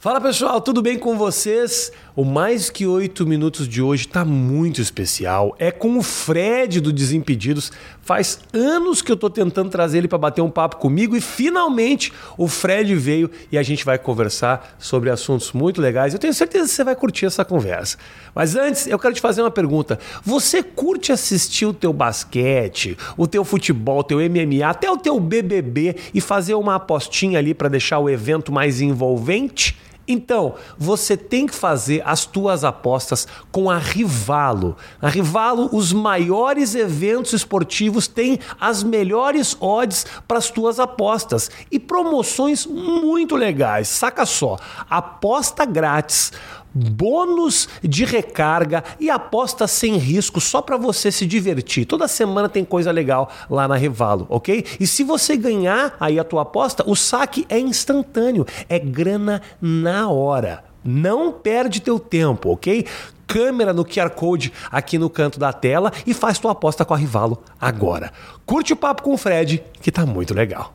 [0.00, 1.90] Fala pessoal, tudo bem com vocês?
[2.14, 5.56] O Mais Que Oito Minutos de hoje está muito especial.
[5.58, 7.72] É com o Fred do Desimpedidos.
[8.00, 12.12] Faz anos que eu estou tentando trazer ele para bater um papo comigo e finalmente
[12.36, 16.12] o Fred veio e a gente vai conversar sobre assuntos muito legais.
[16.12, 17.98] Eu tenho certeza que você vai curtir essa conversa.
[18.32, 19.98] Mas antes, eu quero te fazer uma pergunta.
[20.22, 25.18] Você curte assistir o teu basquete, o teu futebol, o teu MMA, até o teu
[25.18, 29.87] BBB e fazer uma apostinha ali para deixar o evento mais envolvente?
[30.08, 34.74] Então, você tem que fazer as tuas apostas com a Rivalo.
[35.02, 41.78] A Rivalo, os maiores eventos esportivos têm as melhores odds para as tuas apostas e
[41.78, 43.88] promoções muito legais.
[43.88, 44.56] Saca só,
[44.88, 46.32] aposta grátis
[46.78, 51.84] bônus de recarga e aposta sem risco só para você se divertir.
[51.84, 54.64] Toda semana tem coisa legal lá na Revalo, ok?
[54.78, 60.08] E se você ganhar aí a tua aposta, o saque é instantâneo, é grana na
[60.08, 60.64] hora.
[60.84, 62.86] Não perde teu tempo, ok?
[63.26, 66.96] Câmera no QR Code aqui no canto da tela e faz tua aposta com a
[66.96, 68.12] Rivalo agora.
[68.46, 70.72] Curte o papo com o Fred, que tá muito legal.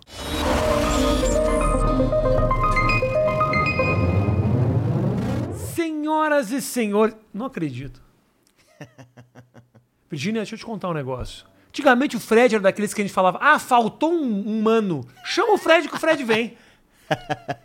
[6.23, 7.15] Senhoras e senhores.
[7.33, 8.01] Não acredito.
[10.09, 11.45] Virginia, deixa eu te contar um negócio.
[11.67, 15.05] Antigamente o Fred era daqueles que a gente falava: ah, faltou um, um mano.
[15.25, 16.57] Chama o Fred que o Fred vem.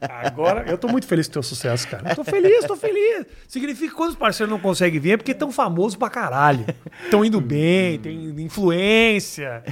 [0.01, 2.15] Agora, eu tô muito feliz com o teu sucesso, cara.
[2.15, 3.27] Tô feliz, tô feliz.
[3.47, 6.67] Significa que quando os parceiros não conseguem vir é porque estão famosos pra caralho.
[7.05, 9.63] Estão indo bem, tem influência.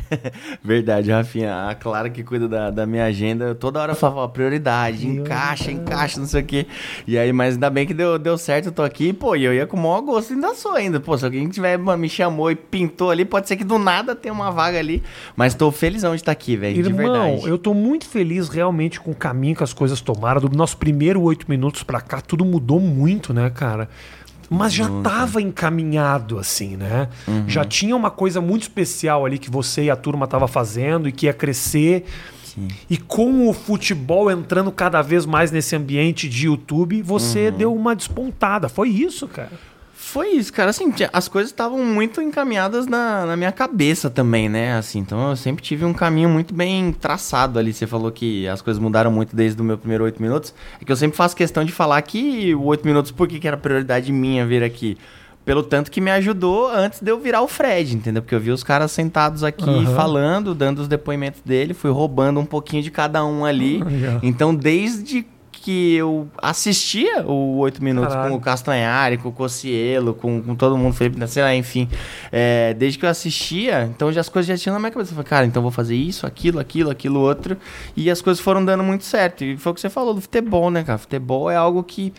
[0.62, 1.68] Verdade, Rafinha.
[1.68, 6.20] A Clara que cuida da, da minha agenda, toda hora eu falava, prioridade, encaixa, encaixa,
[6.20, 6.66] não sei o quê.
[7.06, 9.52] E aí, mas ainda bem que deu, deu certo, eu tô aqui, pô, e eu
[9.52, 11.00] ia com o maior gosto, ainda sou ainda.
[11.00, 14.32] Pô, se alguém tiver, me chamou e pintou ali, pode ser que do nada tenha
[14.32, 15.02] uma vaga ali.
[15.34, 17.34] Mas tô felizão de estar aqui, velho, de verdade.
[17.34, 20.40] Irmão, eu tô muito feliz realmente com o caminho que as coisas tomaram.
[20.40, 23.88] Do nosso primeiro oito minutos pra cá, tudo mudou muito, né, cara?
[24.48, 27.08] Mas já estava encaminhado, assim, né?
[27.26, 27.48] Uhum.
[27.48, 31.12] Já tinha uma coisa muito especial ali que você e a turma tava fazendo e
[31.12, 32.04] que ia crescer.
[32.44, 32.68] Sim.
[32.88, 37.56] E com o futebol entrando cada vez mais nesse ambiente de YouTube, você uhum.
[37.56, 38.68] deu uma despontada.
[38.68, 39.52] Foi isso, cara.
[40.16, 40.70] Foi isso, cara.
[40.70, 44.74] Assim, as coisas estavam muito encaminhadas na, na, minha cabeça também, né?
[44.74, 47.70] Assim, então eu sempre tive um caminho muito bem traçado ali.
[47.70, 50.54] Você falou que as coisas mudaram muito desde o meu primeiro oito minutos.
[50.80, 53.46] É que eu sempre faço questão de falar que o oito minutos, por que, que
[53.46, 54.96] era prioridade minha vir aqui?
[55.44, 58.22] Pelo tanto que me ajudou antes de eu virar o Fred, entendeu?
[58.22, 59.94] Porque eu vi os caras sentados aqui uhum.
[59.94, 63.82] falando, dando os depoimentos dele, fui roubando um pouquinho de cada um ali.
[64.22, 65.26] Então, desde
[65.66, 68.30] que eu assistia o 8 Minutos Caralho.
[68.30, 71.88] com o Castanhari, com o Cocielo, com, com todo mundo, Felipe, sei lá, enfim.
[72.30, 75.10] É, desde que eu assistia, então já as coisas já tinham na minha cabeça.
[75.10, 77.56] Eu falei, cara, então vou fazer isso, aquilo, aquilo, aquilo, outro.
[77.96, 79.42] E as coisas foram dando muito certo.
[79.42, 80.98] E foi o que você falou do futebol, né, cara?
[80.98, 82.14] Futebol é algo que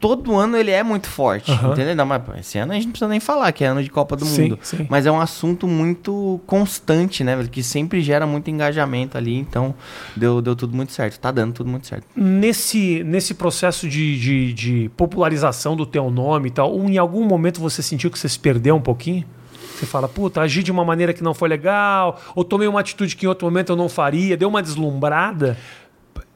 [0.00, 1.72] todo ano ele é muito forte, uhum.
[1.72, 1.94] entendeu?
[1.94, 4.16] Não, mas esse ano a gente não precisa nem falar que é ano de Copa
[4.16, 4.58] do sim, Mundo.
[4.62, 4.86] Sim.
[4.88, 9.36] Mas é um assunto muito constante, né, Que sempre gera muito engajamento ali.
[9.36, 9.74] Então,
[10.16, 11.20] deu, deu tudo muito certo.
[11.20, 12.06] Tá dando tudo muito certo.
[12.16, 17.60] Nesse, nesse processo de, de, de popularização do teu nome e tal, em algum momento
[17.60, 19.26] você sentiu que você se perdeu um pouquinho?
[19.76, 23.16] Você fala, puta, agi de uma maneira que não foi legal, ou tomei uma atitude
[23.16, 25.56] que em outro momento eu não faria, deu uma deslumbrada?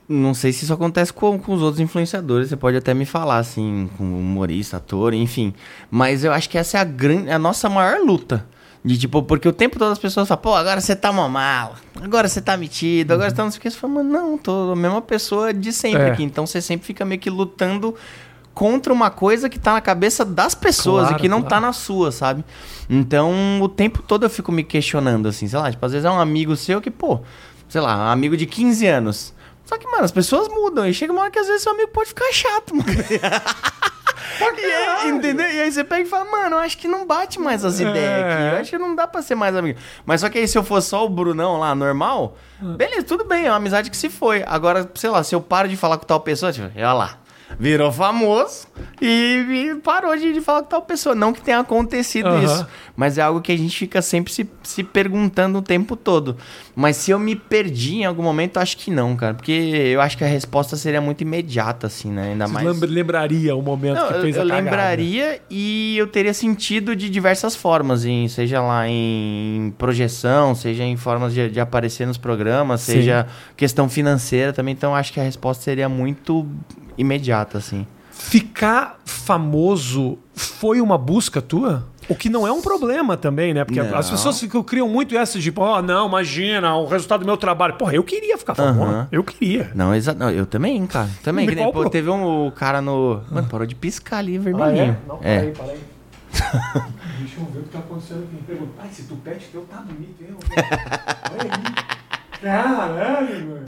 [0.08, 3.38] Não sei se isso acontece com, com os outros influenciadores, você pode até me falar,
[3.38, 5.54] assim, com humorista, ator, enfim.
[5.90, 8.46] Mas eu acho que essa é a, grande, a nossa maior luta.
[8.84, 11.76] De tipo, porque o tempo todo as pessoas falam, pô, agora você tá uma mala,
[12.02, 13.30] agora você tá metido, agora uhum.
[13.30, 13.70] você tá não sei o que.
[13.70, 16.10] Você fala, mas não, tô a mesma pessoa de sempre é.
[16.10, 16.22] aqui.
[16.22, 17.94] Então você sempre fica meio que lutando
[18.52, 21.62] contra uma coisa que tá na cabeça das pessoas claro, e que não tá claro.
[21.62, 22.44] tá na sua, sabe?
[22.88, 23.32] Então
[23.62, 26.20] o tempo todo eu fico me questionando, assim, sei lá, tipo, às vezes é um
[26.20, 27.20] amigo seu que, pô,
[27.70, 29.33] sei lá, um amigo de 15 anos.
[29.64, 30.86] Só que, mano, as pessoas mudam.
[30.86, 32.88] E chega uma hora que às vezes seu amigo pode ficar chato, mano.
[35.04, 35.50] e, entendeu?
[35.50, 37.84] E aí você pega e fala, mano, eu acho que não bate mais as é.
[37.84, 38.42] ideias aqui.
[38.42, 39.78] Eu acho que não dá pra ser mais amigo.
[40.04, 42.76] Mas só que aí se eu fosse só o Brunão lá, normal, hum.
[42.76, 44.44] beleza, tudo bem, é uma amizade que se foi.
[44.46, 47.18] Agora, sei lá, se eu paro de falar com tal pessoa, tipo, olha lá
[47.58, 48.66] virou famoso
[49.00, 51.14] e, e parou de, de, falar com tal pessoa.
[51.14, 52.44] Não que tenha acontecido uhum.
[52.44, 52.66] isso,
[52.96, 56.36] mas é algo que a gente fica sempre se, se perguntando o tempo todo.
[56.74, 59.34] Mas se eu me perdi em algum momento, acho que não, cara.
[59.34, 62.32] Porque eu acho que a resposta seria muito imediata, assim, né?
[62.32, 62.80] Ainda Você mais.
[62.80, 64.60] lembraria o momento não, que fez eu, a cagada.
[64.60, 70.82] Eu lembraria e eu teria sentido de diversas formas, em, seja lá em projeção, seja
[70.84, 72.92] em formas de, de aparecer nos programas, Sim.
[72.92, 73.26] seja
[73.56, 74.72] questão financeira também.
[74.72, 76.46] Então acho que a resposta seria muito
[76.98, 77.86] imediata, assim.
[78.10, 81.84] Ficar famoso foi uma busca tua?
[82.08, 83.64] O que não é um problema também, né?
[83.64, 83.96] Porque Não.
[83.96, 87.36] as pessoas ficam- criam muito essa de, tipo, ó, não, imagina, o resultado do meu
[87.38, 87.74] trabalho.
[87.74, 88.82] Porra, eu queria ficar famoso.
[88.90, 89.08] Aham.
[89.10, 89.70] Eu queria.
[89.74, 90.18] Não, exato.
[90.18, 91.08] não, Eu também, cara.
[91.22, 91.46] Também.
[91.48, 93.22] Que nem, pô, teve um cara no.
[93.30, 94.98] Mano, parou de piscar ali, Ah, vermelhinho.
[95.08, 95.38] Não, é.
[95.50, 95.78] peraí, peraí.
[97.20, 98.42] Deixa eu ver o que tá acontecendo aqui.
[98.46, 100.34] Pergunta, pai, esse tupete teu tá bonito, hein?
[101.32, 101.94] Olha aí.
[102.44, 103.62] Caralho, velho.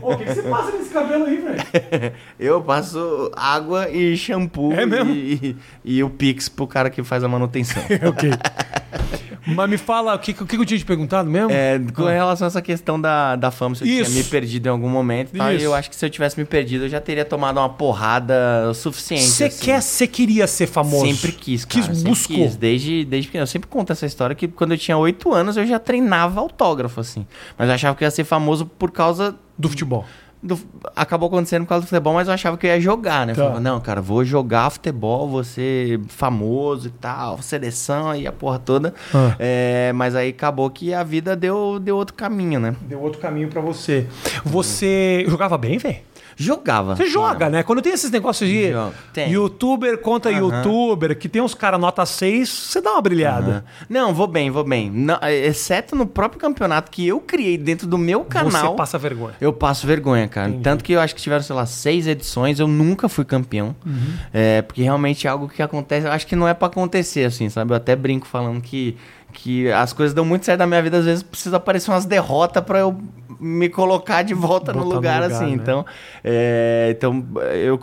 [0.00, 2.12] Pô, o que, que você passa nesse cabelo aí, velho?
[2.38, 5.12] Eu passo água e shampoo É mesmo?
[5.12, 7.80] E, e, e o Pix pro cara que faz a manutenção.
[8.08, 8.30] ok.
[9.54, 11.50] Mas me fala, o que, o que eu tinha te perguntado mesmo?
[11.50, 14.10] É, com relação a essa questão da, da fama, se eu Isso.
[14.10, 15.64] tinha me perdido em algum momento, e Isso.
[15.64, 18.74] eu acho que se eu tivesse me perdido, eu já teria tomado uma porrada o
[18.74, 19.24] suficiente.
[19.24, 19.64] Você assim.
[19.64, 21.06] quer, você queria ser famoso?
[21.06, 21.86] Sempre quis, cara.
[21.86, 22.36] Quis, sempre buscou.
[22.36, 23.42] quis, desde, desde pequeno.
[23.42, 27.00] Eu sempre conto essa história que quando eu tinha 8 anos eu já treinava autógrafo,
[27.00, 27.26] assim.
[27.56, 30.04] Mas eu achava que eu ia ser famoso por causa Do futebol.
[30.42, 30.58] Do-
[30.94, 33.32] acabou acontecendo por causa do futebol, mas eu achava que eu ia jogar, né?
[33.32, 33.42] Eu Tá.
[33.42, 38.58] Falava, não, cara, vou jogar futebol, vou ser famoso e tal, seleção e a porra
[38.58, 38.94] toda.
[39.14, 39.34] Ah.
[39.38, 42.74] É, mas aí acabou que a vida deu, deu outro caminho, né?
[42.82, 44.06] Deu outro caminho pra você.
[44.44, 45.96] Você jogava bem, velho?
[46.40, 46.94] Jogava.
[46.94, 47.64] Você joga, né?
[47.64, 48.70] Quando tem esses negócios de.
[49.12, 49.32] Tem.
[49.32, 53.64] youtuber contra youtuber, que tem uns caras nota 6, você dá uma brilhada.
[53.88, 54.88] Não, vou bem, vou bem.
[54.88, 58.70] Não, exceto no próprio campeonato que eu criei dentro do meu canal.
[58.70, 59.34] Você passa vergonha.
[59.40, 60.48] Eu passo vergonha, cara.
[60.48, 60.62] Entendi.
[60.62, 63.74] Tanto que eu acho que tiveram, sei lá, seis edições, eu nunca fui campeão.
[63.84, 64.12] Uhum.
[64.32, 67.48] É, porque realmente é algo que acontece, eu acho que não é pra acontecer, assim,
[67.48, 67.72] sabe?
[67.72, 68.96] Eu até brinco falando que,
[69.32, 72.62] que as coisas dão muito certo na minha vida, às vezes precisa aparecer umas derrotas
[72.64, 72.96] pra eu
[73.40, 75.54] me colocar de volta no Botar no lugar, lugar, assim.
[75.56, 75.62] né?
[75.62, 75.86] Então,
[76.24, 77.78] é, então eu,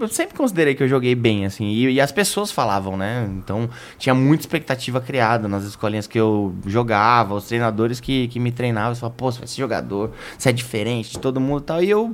[0.00, 1.64] eu sempre considerei que eu joguei bem, assim.
[1.64, 3.28] E, e as pessoas falavam, né?
[3.38, 3.68] Então,
[3.98, 8.90] tinha muita expectativa criada nas escolinhas que eu jogava, os treinadores que, que me treinavam.
[8.90, 11.82] Eles falavam, pô, você vai ser jogador, você é diferente de todo mundo e tal.
[11.82, 12.12] E eu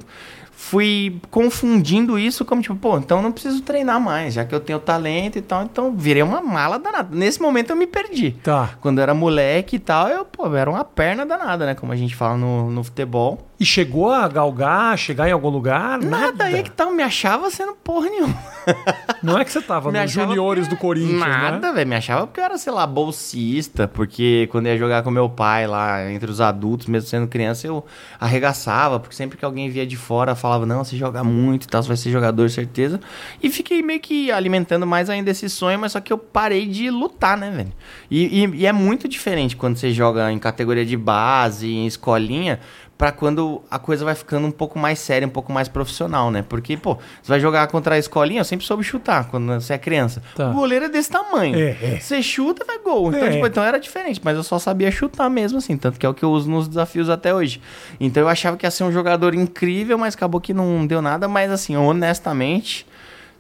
[0.57, 4.59] fui confundindo isso como tipo, pô, então eu não preciso treinar mais, já que eu
[4.59, 5.63] tenho talento e tal.
[5.63, 7.15] Então, virei uma mala danada.
[7.15, 8.33] Nesse momento eu me perdi.
[8.43, 8.71] Tá.
[8.81, 11.75] Quando eu era moleque e tal, eu, pô, eu era uma perna danada, né?
[11.75, 13.47] Como a gente fala no, no futebol.
[13.59, 15.99] E chegou a galgar, chegar em algum lugar?
[15.99, 18.37] Nada, aí é que tal, me achava sendo porra nenhuma.
[19.23, 21.73] Não é que você tava Me nos juniores do Corinthians, Nada, né?
[21.73, 21.89] velho.
[21.89, 23.89] Me achava porque eu era, sei lá, bolsista.
[23.89, 27.67] Porque quando eu ia jogar com meu pai lá, entre os adultos, mesmo sendo criança,
[27.67, 27.83] eu
[28.21, 29.01] arregaçava.
[29.01, 31.89] Porque sempre que alguém via de fora, falava, não, você joga muito e tal, você
[31.89, 33.01] vai ser jogador, certeza.
[33.43, 36.91] E fiquei meio que alimentando mais ainda esse sonho, mas só que eu parei de
[36.91, 37.73] lutar, né, velho?
[38.11, 42.61] E, e- e é muito diferente quando você joga em categoria de base, em escolinha,
[42.99, 46.43] pra quando a coisa vai ficando um pouco mais séria, um pouco mais profissional, né?
[46.49, 49.79] Porque, pô, você vai jogar contra a escolinha, eu sempre soube chutar quando você é
[49.79, 50.23] criança.
[50.35, 50.49] Tá.
[50.51, 51.57] O goleiro é desse tamanho.
[51.59, 51.99] É, é.
[52.01, 53.09] Você chuta, vai gol.
[53.09, 53.33] Então, É.
[53.33, 55.77] tipo, então era diferente, mas eu só sabia chutar mesmo, assim.
[55.77, 57.61] Tanto que é o que eu uso nos desafios até hoje.
[58.01, 61.29] Então eu achava que ia ser um jogador incrível, mas acabou que não deu nada.
[61.29, 62.87] Mas, assim, honestamente,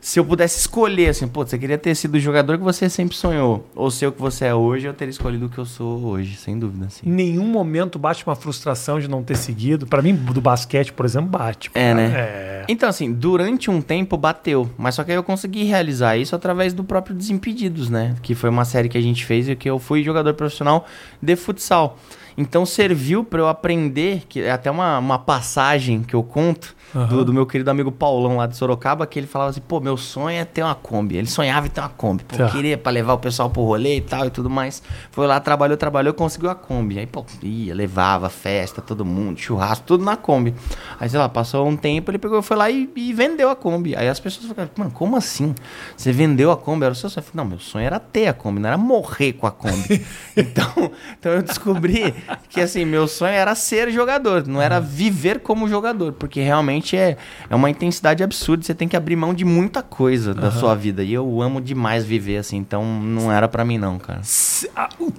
[0.00, 3.16] se eu pudesse escolher, assim, pô, você queria ter sido o jogador que você sempre
[3.16, 6.04] sonhou, ou ser o que você é hoje, eu teria escolhido o que eu sou
[6.04, 7.08] hoje, sem dúvida, assim.
[7.08, 9.86] Em nenhum momento bate uma frustração de não ter seguido.
[9.86, 11.70] Pra mim, do basquete, por exemplo, bate.
[11.74, 12.12] É, né?
[12.14, 12.64] É.
[12.68, 16.72] Então, assim, durante um tempo bateu, mas só que aí eu consegui realizar isso através
[16.72, 18.14] do próprio Desimpedidos, né?
[18.22, 20.86] Que foi uma série que a gente fez e que eu fui jogador profissional
[21.20, 21.98] de futsal.
[22.38, 27.06] Então serviu pra eu aprender, que é até uma, uma passagem que eu conto Aham.
[27.08, 29.96] do, do meu querido amigo Paulão lá de Sorocaba, que ele falava assim, pô, meu
[29.96, 31.16] sonho é ter uma Kombi.
[31.16, 32.50] Ele sonhava em ter uma Kombi, pô, Tá.
[32.50, 34.82] queria pra levar o pessoal pro rolê e tal e tudo mais.
[35.10, 36.98] Foi lá, trabalhou, trabalhou, conseguiu a Kombi.
[36.98, 40.54] Aí, pô, ia, levava, festa, todo mundo, churrasco, tudo na Kombi.
[41.00, 43.96] Aí, sei lá, passou um tempo, ele pegou, foi lá e, e vendeu a Kombi.
[43.96, 45.54] Aí as pessoas falaram, mano, como assim?
[45.96, 46.84] Você vendeu a Kombi?
[46.84, 47.24] Era o seu sonho?
[47.24, 50.04] Falei, não, meu sonho era ter a Kombi, não era morrer com a Kombi.
[50.36, 52.14] então, então eu descobri
[52.48, 57.16] que, assim, meu sonho era ser jogador, não era viver como jogador, porque realmente é,
[57.48, 61.02] é uma intensidade absurda, você tem que abrir mão de muita coisa da sua vida.
[61.02, 64.20] E eu amo demais viver assim, então não era pra mim não, cara.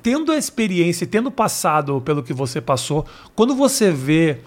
[0.02, 4.40] Tendo a experiência, e tendo passado pelo que você passou, quando você vê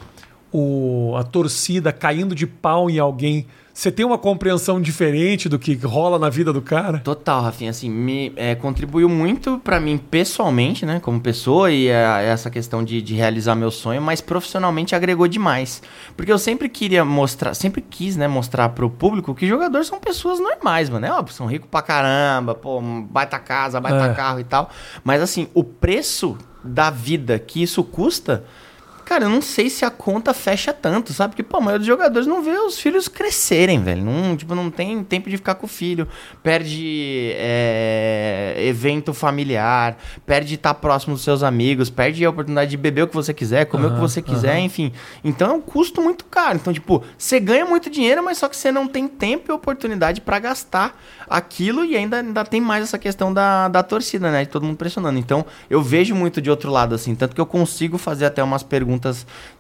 [0.53, 5.75] o, a torcida caindo de pau em alguém, você tem uma compreensão diferente do que
[5.75, 6.99] rola na vida do cara?
[6.99, 12.27] Total, Rafinha, assim, me é, contribuiu muito pra mim pessoalmente, né, como pessoa e é,
[12.27, 15.83] essa questão de, de realizar meu sonho, mas profissionalmente agregou demais.
[16.17, 20.41] Porque eu sempre queria mostrar, sempre quis, né, mostrar pro público que jogadores são pessoas
[20.41, 24.15] normais, mano, é óbvio, são ricos pra caramba, pô, baita casa, baita É.
[24.15, 24.69] carro e tal,
[25.05, 28.45] mas assim, o preço da vida que isso custa...
[29.11, 31.33] cara, eu não sei se a conta fecha tanto, sabe?
[31.33, 34.05] Porque, pô, a maioria dos jogadores não vê os filhos crescerem, velho.
[34.05, 36.07] Não, tipo, não tem tempo de ficar com o filho.
[36.45, 43.03] Perde é, evento familiar, perde estar próximo dos seus amigos, perde a oportunidade de beber
[43.03, 44.93] o que você quiser, comer o que você quiser, enfim.
[45.25, 46.59] Então é um custo muito caro.
[46.59, 50.21] Então, tipo, você ganha muito dinheiro, mas só que você não tem tempo e oportunidade
[50.21, 50.97] para gastar
[51.29, 54.45] aquilo e ainda, ainda tem mais essa questão da, da torcida, né?
[54.45, 55.19] De todo mundo pressionando.
[55.19, 57.17] Então, eu vejo muito de outro lado, assim.
[57.17, 59.00] Tanto que eu consigo fazer até umas perguntas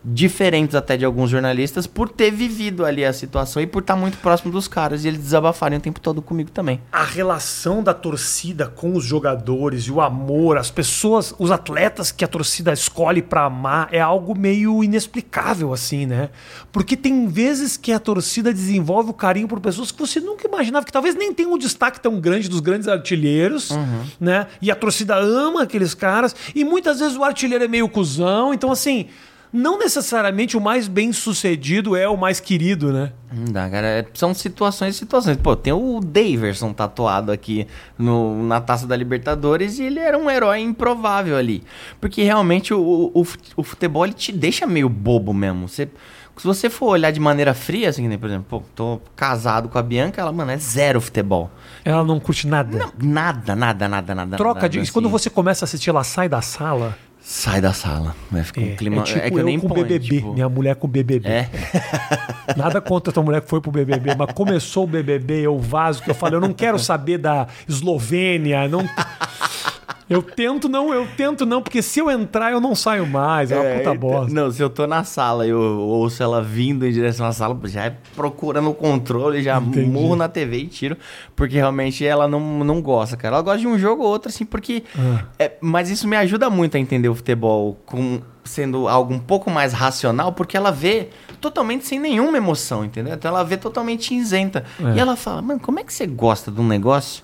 [0.04, 4.18] diferentes até de alguns jornalistas por ter vivido ali a situação e por estar muito
[4.18, 6.80] próximo dos caras e eles desabafarem o tempo todo comigo também.
[6.90, 12.24] A relação da torcida com os jogadores e o amor, as pessoas, os atletas que
[12.24, 16.30] a torcida escolhe para amar é algo meio inexplicável, assim, né?
[16.72, 20.84] Porque tem vezes que a torcida desenvolve o carinho por pessoas que você nunca imaginava,
[20.84, 24.04] que talvez nem tenham um destaque tão grande dos grandes artilheiros, uhum.
[24.18, 24.46] né?
[24.62, 26.34] E a torcida ama aqueles caras.
[26.54, 28.54] E muitas vezes o artilheiro é meio cuzão.
[28.54, 29.08] Então, assim,
[29.52, 33.12] não necessariamente o mais bem sucedido é o mais querido, né?
[33.32, 33.86] Não dá, cara.
[33.86, 35.36] É, são situações e situações.
[35.36, 37.66] Pô, tem o Daverson tatuado aqui
[37.98, 41.62] no, na taça da Libertadores e ele era um herói improvável ali.
[42.00, 43.26] Porque realmente o, o,
[43.56, 45.68] o futebol te deixa meio bobo mesmo.
[45.68, 45.88] Você
[46.40, 49.82] se você for olhar de maneira fria, assim, por exemplo, pô, tô casado com a
[49.82, 51.50] Bianca, ela, mano, é zero futebol.
[51.84, 52.78] Ela não curte nada?
[52.78, 54.36] Não, nada, nada, nada, nada.
[54.38, 54.80] Troca nada, de.
[54.80, 54.90] Assim.
[54.90, 56.96] Quando você começa a assistir, ela sai da sala.
[57.22, 58.14] Sai da sala.
[58.30, 59.02] Vai ficar é, um clima.
[59.02, 60.16] É, tipo é que eu, eu nem com BBB.
[60.16, 60.32] Tipo...
[60.32, 61.28] Minha mulher com BBB.
[61.28, 61.48] É.
[62.56, 66.02] Nada contra a tua mulher que foi pro BBB, mas começou o BBB, eu vaso,
[66.02, 68.84] que eu falei, eu não quero saber da Eslovênia, não.
[70.10, 73.56] Eu tento não, eu tento não, porque se eu entrar eu não saio mais, é
[73.56, 74.34] uma é, puta bosta.
[74.34, 77.56] Não, se eu tô na sala e eu ouço ela vindo em direção à sala,
[77.66, 79.88] já é procurando o controle, já Entendi.
[79.88, 80.96] murro na TV e tiro,
[81.36, 83.36] porque realmente ela não, não gosta, cara.
[83.36, 84.82] Ela gosta de um jogo ou outro, assim, porque...
[84.98, 85.26] Ah.
[85.38, 89.48] É, mas isso me ajuda muito a entender o futebol com sendo algo um pouco
[89.48, 93.14] mais racional, porque ela vê totalmente sem nenhuma emoção, entendeu?
[93.14, 94.64] Então ela vê totalmente isenta.
[94.80, 94.96] É.
[94.96, 97.22] E ela fala, mano, como é que você gosta de um negócio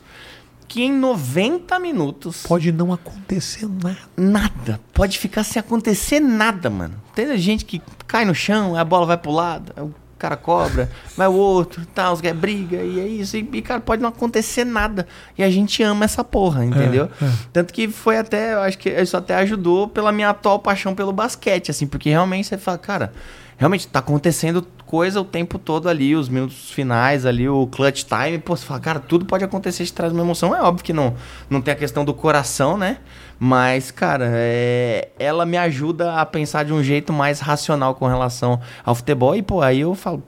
[0.69, 2.43] que em 90 minutos.
[2.43, 3.99] Pode não acontecer nada.
[4.17, 4.81] Nada.
[4.93, 6.95] Pode ficar sem acontecer nada, mano.
[7.15, 11.29] Tem gente que cai no chão, a bola vai pro lado, o cara cobra, vai
[11.29, 13.37] o outro, tal, os briga, e é isso.
[13.37, 15.07] E, e, cara, pode não acontecer nada.
[15.37, 17.09] E a gente ama essa porra, entendeu?
[17.21, 17.33] É, é.
[17.53, 21.13] Tanto que foi até, eu acho que isso até ajudou pela minha atual paixão pelo
[21.13, 23.13] basquete, assim, porque realmente você fala, cara,
[23.57, 28.39] realmente tá acontecendo coisa o tempo todo ali, os minutos finais ali, o clutch time,
[28.39, 30.55] pô, você fala, cara, tudo pode acontecer te traz uma emoção.
[30.55, 31.15] É óbvio que não,
[31.51, 32.99] não tem a questão do coração, né?
[33.39, 35.09] Mas, cara, é...
[35.19, 39.35] ela me ajuda a pensar de um jeito mais racional com relação ao futebol.
[39.37, 40.23] E, pô, aí eu falo,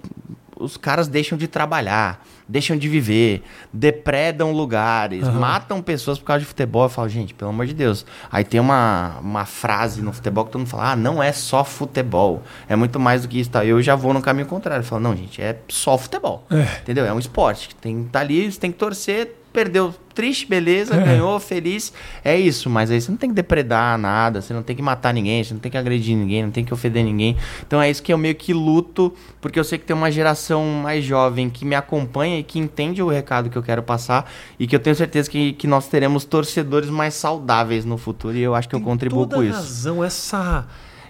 [0.59, 5.35] os caras deixam de trabalhar deixam de viver, depredam lugares, uhum.
[5.35, 6.85] matam pessoas por causa de futebol.
[6.85, 8.07] Eu falo, gente, pelo amor de Deus.
[8.31, 11.62] Aí tem uma, uma frase no futebol que todo mundo fala, ah, não é só
[11.62, 12.43] futebol.
[12.69, 13.50] É muito mais do que isso.
[13.50, 13.64] Tá?
[13.64, 14.81] Eu já vou no caminho contrário.
[14.81, 16.47] Eu falo, não, gente, é só futebol.
[16.50, 16.81] É.
[16.81, 17.05] Entendeu?
[17.05, 17.75] É um esporte.
[17.76, 21.05] Tem que tá ali, você tem que torcer, perdeu triste, beleza, é.
[21.05, 21.93] ganhou, feliz.
[22.25, 25.14] É isso, mas aí você não tem que depredar nada, você não tem que matar
[25.14, 27.37] ninguém, você não tem que agredir ninguém, não tem que ofender ninguém.
[27.67, 30.64] Então é isso que eu meio que luto, porque eu sei que tem uma geração
[30.83, 34.67] mais jovem que me acompanha e que entende o recado que eu quero passar e
[34.67, 38.55] que eu tenho certeza que, que nós teremos torcedores mais saudáveis no futuro e eu
[38.55, 39.55] acho que tem eu contribuo com isso.
[39.55, 40.67] razão, essa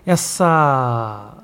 [0.06, 1.38] essa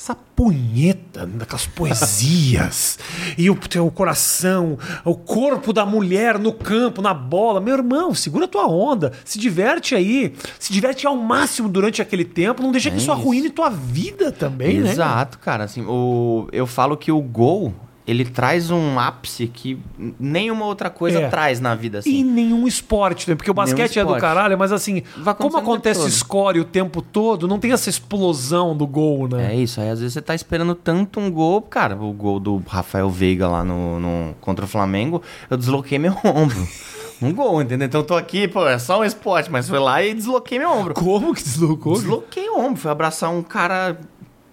[0.00, 2.98] essa punheta daquelas poesias
[3.36, 7.60] e o teu coração, o corpo da mulher no campo, na bola.
[7.60, 12.62] Meu irmão, segura tua onda, se diverte aí, se diverte ao máximo durante aquele tempo,
[12.62, 14.92] não deixa é que isso arruine tua vida também, Exato, né?
[14.92, 15.64] Exato, cara.
[15.64, 17.74] Assim, o, eu falo que o gol
[18.06, 19.78] ele traz um ápice que
[20.18, 21.28] nenhuma outra coisa é.
[21.28, 21.98] traz na vida.
[21.98, 22.10] Assim.
[22.10, 23.36] E nenhum esporte, né?
[23.36, 25.02] Porque o basquete é do caralho, mas assim,
[25.36, 29.54] como acontece score o tempo todo, não tem essa explosão do gol, né?
[29.54, 32.62] É isso, aí às vezes você tá esperando tanto um gol, cara, o gol do
[32.66, 36.68] Rafael Veiga lá no, no contra o Flamengo, eu desloquei meu ombro.
[37.22, 37.86] um gol, entendeu?
[37.86, 40.70] Então eu tô aqui, pô, é só um esporte, mas foi lá e desloquei meu
[40.70, 40.94] ombro.
[40.94, 41.92] Como que deslocou?
[41.92, 43.98] Desloquei o ombro, fui abraçar um cara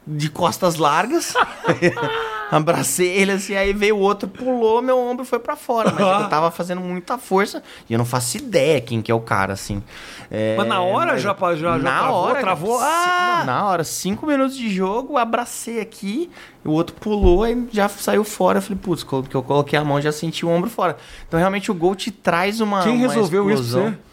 [0.06, 1.34] de costas largas.
[2.52, 5.92] Abracei ele assim, aí veio o outro, pulou, meu ombro foi para fora.
[5.92, 9.20] Mas eu tava fazendo muita força e eu não faço ideia quem que é o
[9.20, 9.84] cara, assim.
[10.32, 12.80] É, mas na hora mas, já, já, já na travou, hora, travou?
[12.80, 13.44] Ah!
[13.46, 16.30] Na hora, cinco minutos de jogo, abracei aqui,
[16.64, 18.60] o outro pulou e já saiu fora.
[18.60, 20.98] Eu falei, putz, porque eu coloquei a mão já senti o ombro fora.
[21.28, 22.84] Então realmente o gol te traz uma.
[22.84, 23.88] Quem uma resolveu explosão.
[23.90, 23.98] isso?
[23.98, 24.08] Você?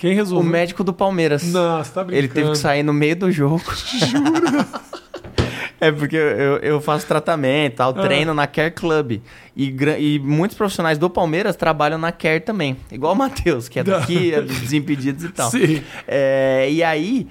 [0.00, 0.48] Quem resolveu?
[0.48, 1.52] O médico do Palmeiras.
[1.52, 2.26] Nossa, tá brincando.
[2.26, 3.62] Ele teve que sair no meio do jogo.
[3.74, 4.66] Jura?
[5.80, 8.02] É porque eu, eu faço tratamento, tal, ah.
[8.02, 9.20] treino na Care Club.
[9.56, 12.76] E, e muitos profissionais do Palmeiras trabalham na Care também.
[12.90, 15.50] Igual o Matheus, que é daqui, é dos Desimpedidos e tal.
[15.52, 15.82] Sim.
[16.06, 17.26] É, e aí,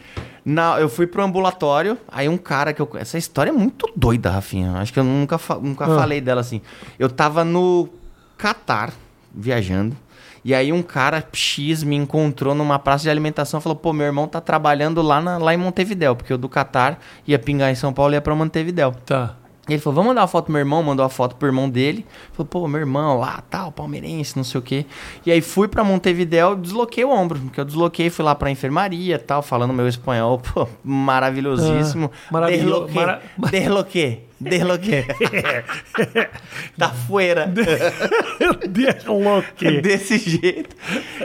[0.45, 2.89] Na, eu fui pro ambulatório, aí um cara que eu.
[2.95, 4.73] Essa história é muito doida, Rafinha.
[4.73, 5.95] Acho que eu nunca, fa- nunca Ah.
[5.99, 6.61] falei dela assim.
[6.97, 7.89] Eu tava no
[8.37, 8.93] Catar,
[9.33, 9.95] viajando.
[10.43, 14.05] E aí um cara X me encontrou numa praça de alimentação e falou: pô, meu
[14.05, 17.75] irmão tá trabalhando lá, na- lá em Montevidéu, porque eu do Catar ia pingar em
[17.75, 18.91] São Paulo e ia pra Montevidéu.
[19.05, 19.35] Tá.
[19.67, 21.69] E ele falou, vamos mandar uma foto pro meu irmão, mandou a foto pro irmão
[21.69, 22.03] dele.
[22.33, 24.83] Falou, pô, meu irmão lá, tal, palmeirense, não sei o quê.
[25.23, 29.19] E aí fui pra Montevidéu, desloquei o ombro, porque eu desloquei, fui lá pra enfermaria,
[29.19, 32.09] tal, falando meu espanhol, pô, maravilhosíssimo.
[32.27, 35.05] Ah, maravilho- Desloquei, mara- desloquei, desloquei.
[36.77, 37.45] tá fuera.
[38.69, 39.81] Derloque.
[39.81, 40.75] Desse jeito.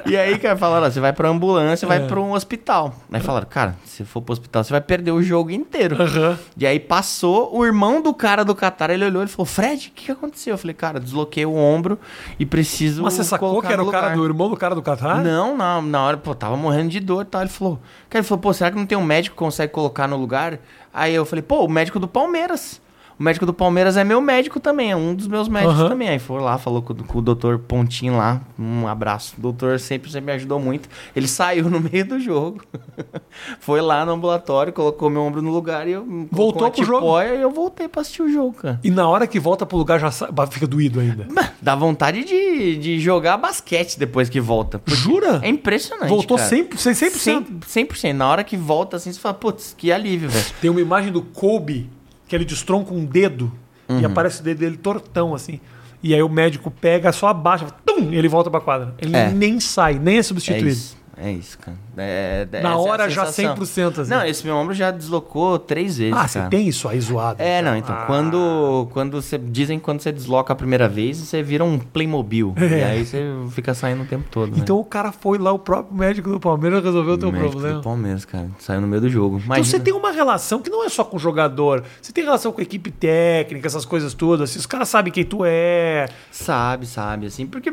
[0.06, 2.06] E aí, cara, falaram, ó, você vai pra ambulância, vai É.
[2.06, 2.94] pra um hospital.
[3.12, 6.00] Aí falaram, cara, se for pro hospital, você vai perder o jogo inteiro.
[6.00, 6.38] Aham.
[6.56, 9.92] E aí passou o irmão do cara do Qatar, ele olhou e falou: Fred, o
[9.92, 10.54] que, que aconteceu?
[10.54, 11.98] Eu falei, cara, desloquei o ombro
[12.38, 13.02] e preciso.
[13.02, 15.22] Mas você sacou que era o cara lugar." do irmão do cara do Catar?
[15.22, 17.40] Não, na, na hora, pô, tava morrendo de dor e tal.
[17.42, 17.76] Ele falou,
[18.08, 20.58] cara, ele falou, pô, será que não tem um médico que consegue colocar no lugar?
[20.92, 22.80] Aí eu falei, pô, o médico do Palmeiras.
[23.18, 25.88] O médico do Palmeiras é meu médico também, é um dos meus médicos Aham.
[25.88, 26.08] também.
[26.08, 29.34] Aí foi lá, falou com, com o doutor Pontinho lá, um abraço.
[29.38, 30.88] O doutor sempre, sempre me ajudou muito.
[31.14, 32.62] Ele saiu no meio do jogo,
[33.60, 36.26] foi lá no ambulatório, colocou meu ombro no lugar e eu...
[36.30, 37.20] Voltou pro jogo?
[37.22, 38.80] E eu voltei pra assistir o jogo, cara.
[38.82, 40.10] E na hora que volta pro lugar já
[40.50, 41.26] fica doído ainda.
[41.60, 44.80] Dá vontade de, de jogar basquete depois que volta.
[44.86, 45.40] Jura?
[45.42, 46.50] É impressionante, Voltou cara.
[46.50, 47.44] 100%, 100%.
[47.64, 47.88] 100%.
[47.88, 48.12] 100%.
[48.12, 50.44] Na hora que volta assim, você fala, putz, que alívio, velho.
[50.60, 51.88] Tem uma imagem do Kobe
[52.28, 53.52] que ele destronca um dedo
[53.88, 54.00] Uhum.
[54.00, 55.60] e aparece o dedo dele tortão assim.
[56.02, 58.94] E aí o médico pega, só abaixa, tum, e ele volta pra quadra.
[58.98, 59.30] Ele É.
[59.30, 60.68] nem sai, nem é É substituído.
[60.68, 60.96] isso.
[61.16, 61.76] É isso, cara.
[61.96, 63.54] É, é- Na é hora já sensação.
[63.56, 64.10] 100% assim.
[64.10, 67.40] Não, esse meu ombro já deslocou três vezes, ah, você tem isso aí zoado.
[67.40, 68.04] É, não, então, Ah.
[68.06, 72.52] quando, quando você, dizem que quando você desloca a primeira vez, você vira um Playmobil,
[72.56, 72.64] É.
[72.66, 74.58] e aí você fica saindo o tempo todo, né?
[74.58, 77.76] Então o cara foi lá, o próprio médico do Palmeiras resolveu o teu Médico problema.
[77.78, 79.36] do Palmeiras, cara, saiu no meio do jogo.
[79.36, 79.66] Então Imagina.
[79.66, 82.60] você tem uma relação que não é só com o jogador, você tem relação com
[82.60, 84.50] a equipe técnica, essas coisas todas.
[84.50, 86.08] Se os caras sabem quem tu é.
[86.30, 87.72] Sabe, sabe, assim, porque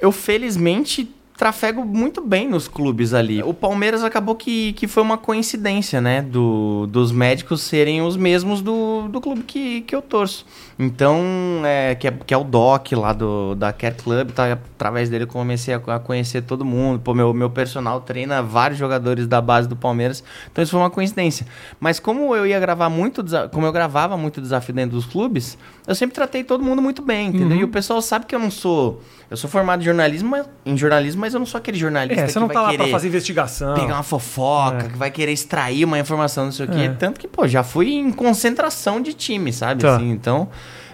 [0.00, 3.42] eu felizmente trafego muito bem nos clubes ali.
[3.42, 6.20] O Palmeiras acabou que, que foi uma coincidência, né?
[6.20, 10.44] Do, dos médicos serem os mesmos do, do clube que, que eu torço.
[10.82, 11.20] Então,
[11.62, 14.52] é, que, é, que é o Doc lá do, da Care Club, tá?
[14.52, 16.98] através dele eu comecei a, a conhecer todo mundo.
[17.00, 20.24] Pô, meu, meu personal treina vários jogadores da base do Palmeiras.
[20.50, 21.46] Então isso foi uma coincidência.
[21.78, 23.22] Mas como eu ia gravar muito,
[23.52, 27.28] como eu gravava muito desafio dentro dos clubes, eu sempre tratei todo mundo muito bem,
[27.28, 27.48] entendeu?
[27.48, 27.60] Uhum.
[27.60, 29.02] E o pessoal sabe que eu não sou.
[29.30, 32.26] Eu sou formado em jornalismo, mas- em jornalismo, mas eu não sou aquele jornalista É,
[32.26, 33.74] que você não vai tá lá pra fazer investigação.
[33.74, 34.88] pegar uma fofoca, É.
[34.88, 36.78] que vai querer extrair uma informação, não sei o quê.
[36.80, 36.88] É.
[36.88, 39.82] Tanto que, pô, já fui em concentração de time, sabe?
[39.82, 39.96] Tá.
[39.96, 40.48] Assim, então,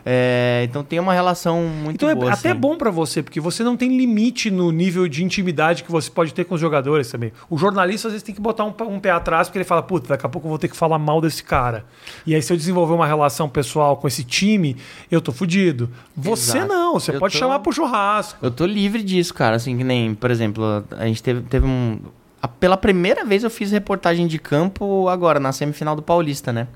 [0.09, 2.33] é, então tem uma relação muito Então é boa.
[2.33, 2.61] até assim.
[2.61, 6.33] bom pra você, porque você não tem limite no nível de intimidade que você pode
[6.33, 7.33] ter com os jogadores também.
[7.51, 10.07] O jornalista às vezes tem que botar um, um pé atrás, porque ele fala, puta,
[10.11, 11.85] daqui a pouco eu vou ter que falar mal desse cara.
[12.25, 14.77] E aí, se eu desenvolver uma relação pessoal com esse time,
[15.11, 15.91] eu tô fudido.
[16.17, 16.73] Você Exato.
[16.73, 18.39] não, você Eu pode tô- chamar pro churrasco.
[18.41, 19.57] Eu tô livre disso, cara.
[19.57, 21.99] Assim, que nem, por exemplo, a gente teve, teve um.
[22.61, 26.69] pela primeira vez eu fiz reportagem de campo agora, na semifinal do Paulista, né?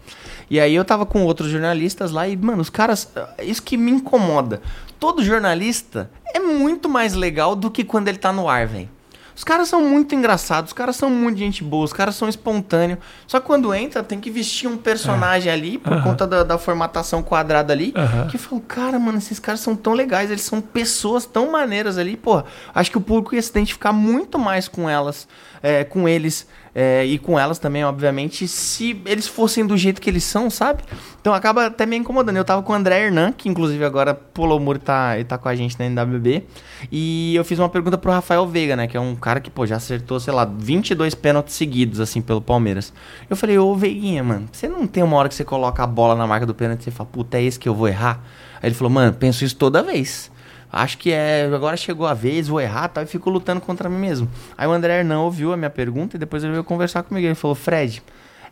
[0.51, 3.09] E aí eu tava com outros jornalistas lá e, mano, os caras.
[3.41, 4.61] Isso que me incomoda.
[4.99, 8.89] Todo jornalista é muito mais legal do que quando ele tá no ar, velho.
[9.35, 12.99] Os caras são muito engraçados, os caras são muito gente boa, os caras são espontâneos.
[13.27, 17.23] Só que quando entra, tem que vestir um personagem ali, por conta da, da formatação
[17.23, 17.93] quadrada ali.
[18.29, 21.99] Que eu falo, cara, mano, esses caras são tão legais, eles são pessoas tão maneiras
[21.99, 22.43] ali, pô.
[22.75, 25.27] Acho que o público ia se identificar muito mais com elas,
[25.63, 30.09] é, com eles é, e com elas também, obviamente, se eles fossem do jeito que
[30.09, 30.83] eles são, sabe?
[31.21, 32.37] Então acaba até me incomodando.
[32.37, 35.25] Eu tava com o André Hernan, que inclusive agora pulou o muro e tá, e
[35.25, 36.45] tá com a gente na NWB.
[36.91, 38.87] E eu fiz uma pergunta pro Rafael Veiga, né?
[38.87, 42.41] Que é um cara que, pô, já acertou, sei lá, 22 pênaltis seguidos, assim, pelo
[42.41, 42.93] Palmeiras.
[43.29, 46.15] Eu falei, ô Veiguinha, mano, você não tem uma hora que você coloca a bola
[46.15, 48.25] na marca do pênalti e você fala, puta, é esse que eu vou errar?
[48.63, 50.31] Aí ele falou, mano, penso isso toda vez.
[50.73, 51.51] Acho que é.
[51.53, 54.29] Agora chegou a vez, vou errar tal, e fico lutando contra mim mesmo.
[54.57, 57.27] Aí o André Hernan ouviu a minha pergunta e depois ele veio conversar comigo.
[57.27, 58.01] Ele falou: Fred,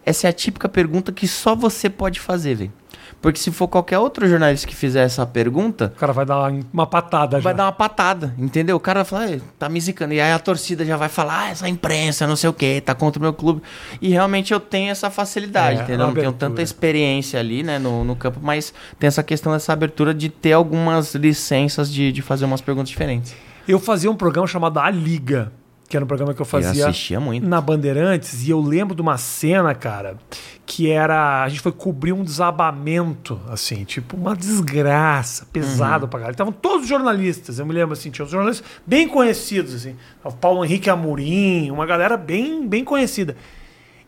[0.08, 2.72] essa é a típica pergunta que só você pode fazer, velho.
[3.20, 6.86] Porque se for qualquer outro jornalista que fizer essa pergunta, O cara vai dar uma
[6.86, 7.56] patada vai já.
[7.56, 8.76] dar uma patada, entendeu?
[8.76, 10.14] O cara vai falar, "Ei, tá me zicando.
[10.14, 12.94] E aí a torcida já vai falar, ah, essa imprensa, não sei o que, tá
[12.94, 13.60] contra o meu clube.
[14.00, 16.06] E realmente eu tenho essa facilidade, É, entendeu?
[16.06, 20.14] Não tenho tanta experiência ali, né, no, no campo, mas tem essa questão dessa abertura
[20.14, 23.34] de ter algumas licenças de, de fazer umas perguntas diferentes.
[23.66, 25.50] Eu fazia um programa chamado A Liga,
[25.88, 27.46] que era um programa que eu Eu fazia assistia muito.
[27.48, 30.18] na Bandeirantes, e eu lembro de uma cena, cara,
[30.66, 31.42] que era.
[31.42, 36.10] A gente foi cobrir um desabamento, assim, tipo, uma desgraça, pesado Uhum.
[36.10, 36.34] pra caralho.
[36.34, 39.96] Estavam todos os jornalistas, eu me lembro assim, tinha os jornalistas bem conhecidos, assim.
[40.22, 43.34] O Paulo Henrique Amorim, uma galera bem, bem conhecida.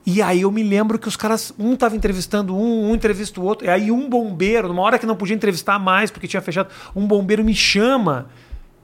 [0.04, 3.44] E aí eu me lembro que os caras, um tava entrevistando um, um entrevista o
[3.44, 3.66] outro.
[3.66, 7.06] E aí um bombeiro, numa hora que não podia entrevistar mais porque tinha fechado, um
[7.06, 8.26] bombeiro me chama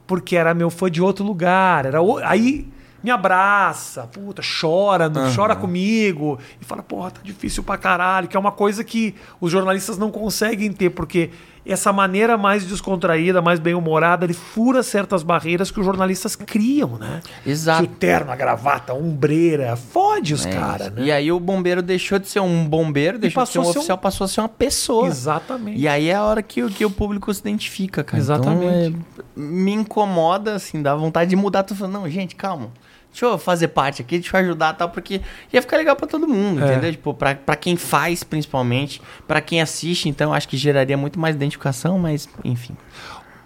[0.07, 1.85] porque era meu fã de outro lugar.
[1.87, 2.69] Era o- aí
[3.07, 8.37] me abraça, puta, chora, não- chora comigo e fala, porra, tá difícil pra caralho, que
[8.37, 11.31] é uma coisa que os jornalistas não conseguem ter, porque
[11.65, 17.21] essa maneira mais descontraída, mais bem-humorada, ele fura certas barreiras que os jornalistas criam, né?
[17.45, 17.85] Exato.
[17.87, 21.03] Que o terno, a gravata, a ombreira, fode os É caras, né?
[21.03, 23.71] E aí o bombeiro deixou de ser um bombeiro, deixou de ser um ser um-
[23.71, 25.07] oficial, passou a ser uma pessoa.
[25.09, 25.79] Exatamente.
[25.81, 28.19] E aí é a hora que, o- que o público se identifica, cara.
[28.21, 28.89] Exatamente.
[28.89, 29.03] Então,
[29.37, 31.65] é, me incomoda, assim, dá vontade de mudar.
[31.65, 32.71] Tô falando, não, gente, calma.
[33.17, 36.07] Deixa eu fazer parte aqui, deixa eu ajudar e tal, porque ia ficar legal pra
[36.07, 36.67] todo mundo, É.
[36.73, 36.93] entendeu?
[36.93, 41.35] Tipo, pra, pra quem faz, principalmente, pra quem assiste, então acho que geraria muito mais
[41.35, 42.77] identificação, mas, enfim.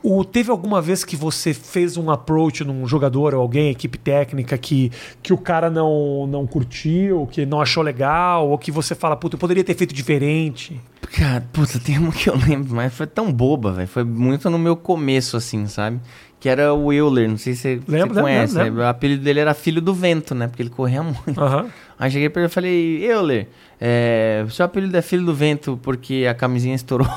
[0.03, 4.59] O, teve alguma vez que você fez um approach num jogador ou alguém, equipe técnica,
[4.59, 4.91] que,
[5.23, 9.37] que o cara não, não curtiu, que não achou legal, ou que você fala, puta,
[9.37, 10.81] eu poderia ter feito diferente?
[11.17, 13.87] Cara, puta, tem uma que eu lembro, mas foi tão boba, velho.
[13.89, 16.01] Foi muito no meu começo, assim, sabe?
[16.41, 18.55] Que era o Euler, não sei se você, lembro, conhece.
[18.55, 18.83] lembro, lembro.
[18.83, 20.49] O apelido dele era Filho do Vento, né?
[20.49, 21.39] Porque ele corria muito.
[21.39, 21.67] Aham.
[21.99, 23.47] Aí cheguei pra ele e falei, Euler,
[23.79, 27.07] é, seu apelido é Filho do Vento porque a camisinha estourou.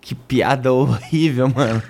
[0.00, 1.82] que piada horrível, mano.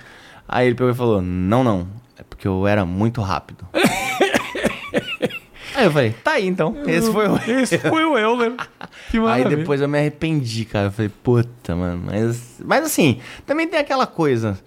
[0.49, 1.87] Aí ele pegou e falou, não, não,
[2.19, 3.69] é porque eu era muito rápido.
[5.77, 7.37] aí eu falei, tá aí então, esse foi o...
[7.61, 8.55] Esse foi o Euler.
[9.11, 10.87] Que Aí depois eu me arrependi, cara.
[10.87, 12.05] Eu falei, puta, mano.
[12.07, 14.59] Mas, mas assim, também tem aquela coisa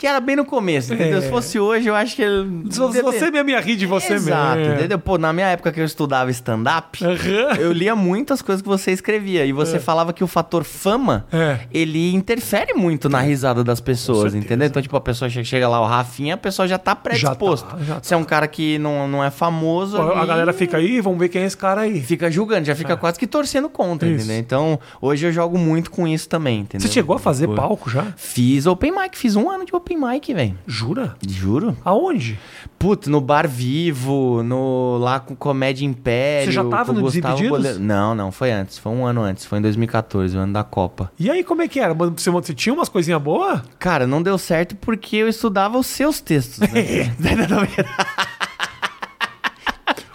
[0.00, 1.18] que era bem no começo, entendeu?
[1.18, 1.20] É.
[1.20, 2.64] Se fosse hoje, eu acho que ele.
[2.70, 4.74] Se você mesmo ia rir de você Exato, mesmo.
[4.74, 4.98] entendeu?
[4.98, 7.56] Pô, na minha época que eu estudava stand-up, Aham.
[7.58, 9.44] eu lia muitas coisas que você escrevia.
[9.44, 11.58] E você falava que o fator fama, É.
[11.70, 14.66] ele interfere muito na risada das pessoas, entendeu?
[14.68, 17.68] Então, tipo, a pessoa che- chega lá, o Rafinha, a pessoa já tá predisposto.
[17.70, 18.00] Já tá, já tá.
[18.02, 19.98] Se é um cara que não, não é famoso.
[20.00, 22.00] A ali- galera fica aí, vamos ver quem é esse cara aí.
[22.00, 24.12] fica julgando, já fica quase que torcendo contra, É.
[24.12, 24.24] Isso.
[24.24, 24.40] entendeu?
[24.40, 26.86] Então, hoje eu jogo muito com isso também, entendeu?
[26.88, 28.06] Você chegou a fazer Pô, palco já?
[28.16, 30.58] Fiz open mic, fiz um ano de open mic, velho.
[30.66, 31.16] Jura?
[31.26, 31.76] Juro.
[31.84, 32.38] Aonde?
[32.78, 36.46] Putz, no Bar Vivo, no lá com Comédia Império.
[36.46, 37.78] Você já tava no Desimpedidos?
[37.78, 38.78] Não, não, foi antes.
[38.78, 39.44] Foi um ano antes.
[39.44, 41.12] Foi em 2014, o ano da Copa.
[41.18, 41.94] E aí, como é que era?
[41.94, 43.60] Você, você tinha umas coisinhas boas?
[43.78, 46.68] Cara, não deu certo porque eu estudava os seus textos, né?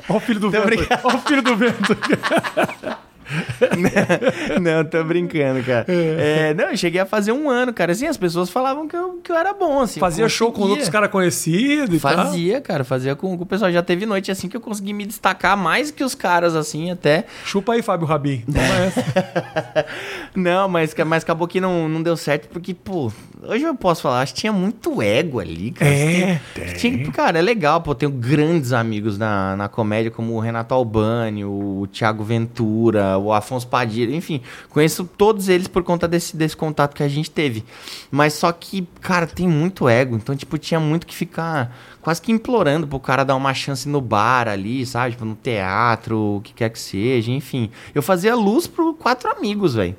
[0.07, 0.65] Ó o filho do Tô vento.
[0.65, 1.01] brincando.
[1.03, 1.97] Ó o filho do vento.
[4.61, 5.85] não, tô brincando, cara.
[5.88, 7.91] É, não, eu cheguei a fazer um ano, cara.
[7.91, 9.99] Assim, as pessoas falavam que eu, que eu era bom, assim.
[9.99, 12.15] Fazia show com outros caras conhecidos e tal.
[12.15, 13.71] Fazia, cara, fazia com, com o pessoal.
[13.71, 17.25] Já teve noite assim que eu consegui me destacar mais que os caras, assim, até.
[17.43, 18.43] Chupa aí, Fábio Rabin.
[20.36, 24.21] Não, mas, mas acabou que não, não deu certo, porque, pô, hoje eu posso falar,
[24.21, 25.89] acho que tinha muito ego ali, cara.
[25.91, 26.74] É, Tem- tem.
[26.76, 31.45] tinha- cara, é legal, pô, tenho grandes amigos na, na comédia, como o Renato Albani,
[31.45, 36.93] o Thiago Ventura, o Afonso Padilha, enfim, conheço todos eles por conta desse, desse contato
[36.93, 37.63] que a gente teve.
[38.12, 42.32] Mas só que, cara, tem muito ego, então, tipo, tinha muito que ficar quase que
[42.32, 45.12] implorando pro cara dar uma chance no bar ali, sabe?
[45.13, 47.69] Tipo, no teatro, o que quer que seja, enfim.
[47.95, 49.95] Eu fazia luz pro quatro amigos, velho.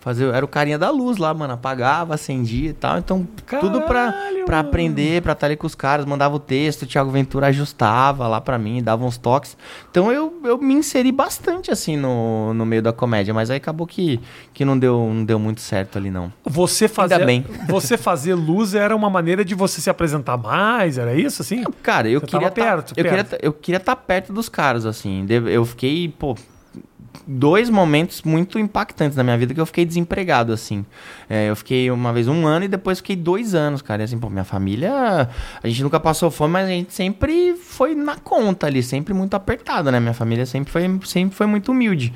[0.00, 1.52] Fazer, era o carinha da luz lá, mano.
[1.52, 2.96] Apagava, acendia e tal.
[2.98, 3.28] Então,
[3.60, 4.68] tudo pra, Caralho, pra mano.
[4.70, 6.06] aprender, pra estar ali com os caras.
[6.06, 9.58] Mandava o texto, o Thiago Ventura ajustava lá pra mim, dava uns toques.
[9.90, 13.34] Então, eu, eu me inseri bastante, assim, no, no meio da comédia.
[13.34, 14.18] Mas aí acabou que,
[14.54, 16.32] que não, deu, não deu muito certo ali, não.
[16.46, 17.44] Você fazer, bem.
[17.68, 21.62] você fazer luz era uma maneira de você se apresentar mais, era isso assim?
[21.82, 23.08] Cara, eu Você queria tá- perto, eu perto.
[23.10, 25.26] queria tá- eu queria estar perto dos caras assim.
[25.28, 26.34] Eu fiquei, pô,
[27.26, 30.84] dois momentos muito impactantes na minha vida que eu fiquei desempregado assim.
[31.28, 34.02] É, eu fiquei uma vez um ano e depois fiquei dois anos, cara.
[34.02, 35.28] E assim, pô, minha família,
[35.62, 39.32] a gente nunca passou fome, mas a gente sempre foi na conta ali, sempre muito
[39.32, 39.98] apertado, né?
[39.98, 42.12] Minha família sempre foi, sempre foi muito humilde.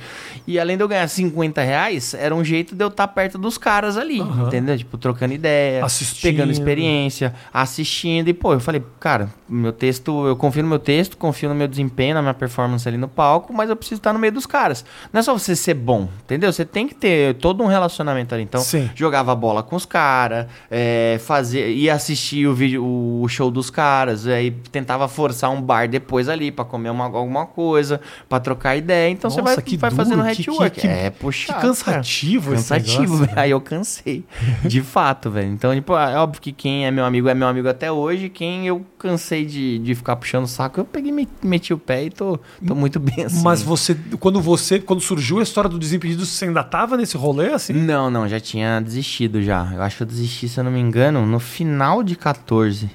[0.46, 3.56] E além de eu ganhar 50 reais, era um jeito de eu estar perto dos
[3.56, 4.48] caras ali, Aham.
[4.48, 4.76] entendeu?
[4.76, 6.20] Tipo, trocando ideia, Assistindo.
[6.20, 8.28] pegando experiência, assistindo.
[8.28, 11.66] E, pô, eu falei, cara, meu texto, eu confio no meu texto, confio no meu
[11.66, 14.84] desempenho, na minha performance ali no palco, mas eu preciso estar no meio dos caras.
[15.14, 16.52] Não é só você ser bom, entendeu?
[16.52, 18.44] Você tem que ter todo um relacionamento ali.
[18.44, 18.90] Então, Sim.
[18.94, 24.26] jogava bola com os caras, é, fazer, ia assistir o, vídeo, o show dos caras,
[24.26, 29.10] aí tentava forçar um bar depois ali pra comer uma- alguma coisa, pra trocar ideia.
[29.10, 30.80] Então você Nossa, vai, que vai duro, fazendo que- network.
[30.80, 31.54] que- é, Que puxado.
[31.60, 31.68] cara.
[31.68, 33.26] cansativo esse Cansativo, negócio.
[33.26, 33.32] velho.
[33.40, 34.24] Aí eu cansei.
[34.64, 35.48] De fato, velho.
[35.50, 38.28] Então, tipo, é óbvio que quem é meu amigo é meu amigo até hoje.
[38.28, 42.04] Quem eu cansei de, de ficar puxando o saco, eu peguei, me- meti o pé
[42.04, 43.42] e tô, tô muito bem assim.
[43.42, 47.52] Mas você, quando você, quando surgiu a história do Desimpedidos, você ainda tava nesse rolê
[47.52, 47.72] assim?
[47.72, 49.70] Não, não, já tinha desistido já.
[49.74, 52.90] Eu acho que eu desisti, se eu não me engano, no final de 14.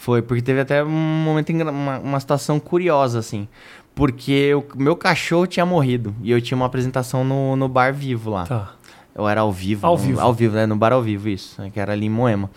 [0.00, 3.46] Foi, porque teve até um momento, uma, uma situação curiosa, assim.
[3.94, 6.14] Porque o meu cachorro tinha morrido.
[6.22, 8.46] E eu tinha uma apresentação no, no bar vivo lá.
[8.46, 8.72] Tá.
[9.14, 9.86] Eu era ao vivo.
[9.86, 10.20] Ao no- vivo.
[10.20, 10.66] Ao vivo, né?
[10.66, 11.60] No bar ao vivo, isso.
[11.60, 12.48] né, Que era ali em Moema.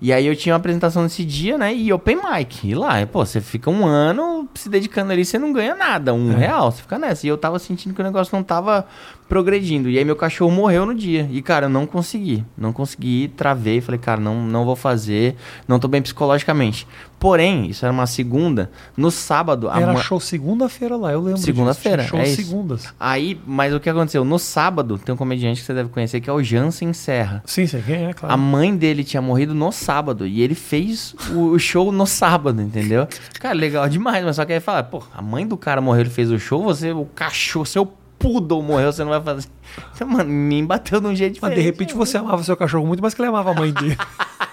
[0.00, 1.74] E aí eu tinha uma apresentação nesse dia, né?
[1.74, 2.68] E open mic.
[2.68, 6.12] E lá, pô, você fica um ano se dedicando ali, você não ganha nada.
[6.12, 6.36] Um É.
[6.36, 7.26] real, você fica nessa.
[7.26, 8.86] E eu tava sentindo que o negócio não tava
[9.28, 9.88] progredindo.
[9.88, 11.28] E aí meu cachorro morreu no dia.
[11.32, 12.44] E, cara, eu não consegui.
[12.56, 13.80] Não consegui, travei.
[13.80, 15.34] Falei, cara, não, não vou fazer.
[15.66, 16.86] Não tô bem psicologicamente.
[17.18, 18.70] Porém, isso era uma segunda.
[18.96, 21.40] No sábado, Era ma- show segunda-feira lá, eu lembro.
[21.40, 22.04] Segunda-feira.
[22.04, 22.36] Show é isso.
[22.42, 22.92] segundas.
[23.00, 24.24] Aí, mas o que aconteceu?
[24.24, 27.42] No sábado, tem um comediante que você deve conhecer que é o Jansen Serra.
[27.46, 28.34] Sim, sei quem é, claro.
[28.34, 33.08] A mãe dele tinha morrido no sábado e ele fez o, show no sábado, entendeu?
[33.40, 36.10] Cara, legal demais, mas só que aí fala, pô, a mãe do cara morreu, ele
[36.10, 37.86] fez o show, você, o cachorro, seu
[38.18, 39.48] poodle morreu, você não vai fazer.
[39.94, 41.56] Então, mano, me bateu de um jeito Mas diferente.
[41.58, 43.96] de repente você amava seu cachorro muito mais que ele amava a mãe dele.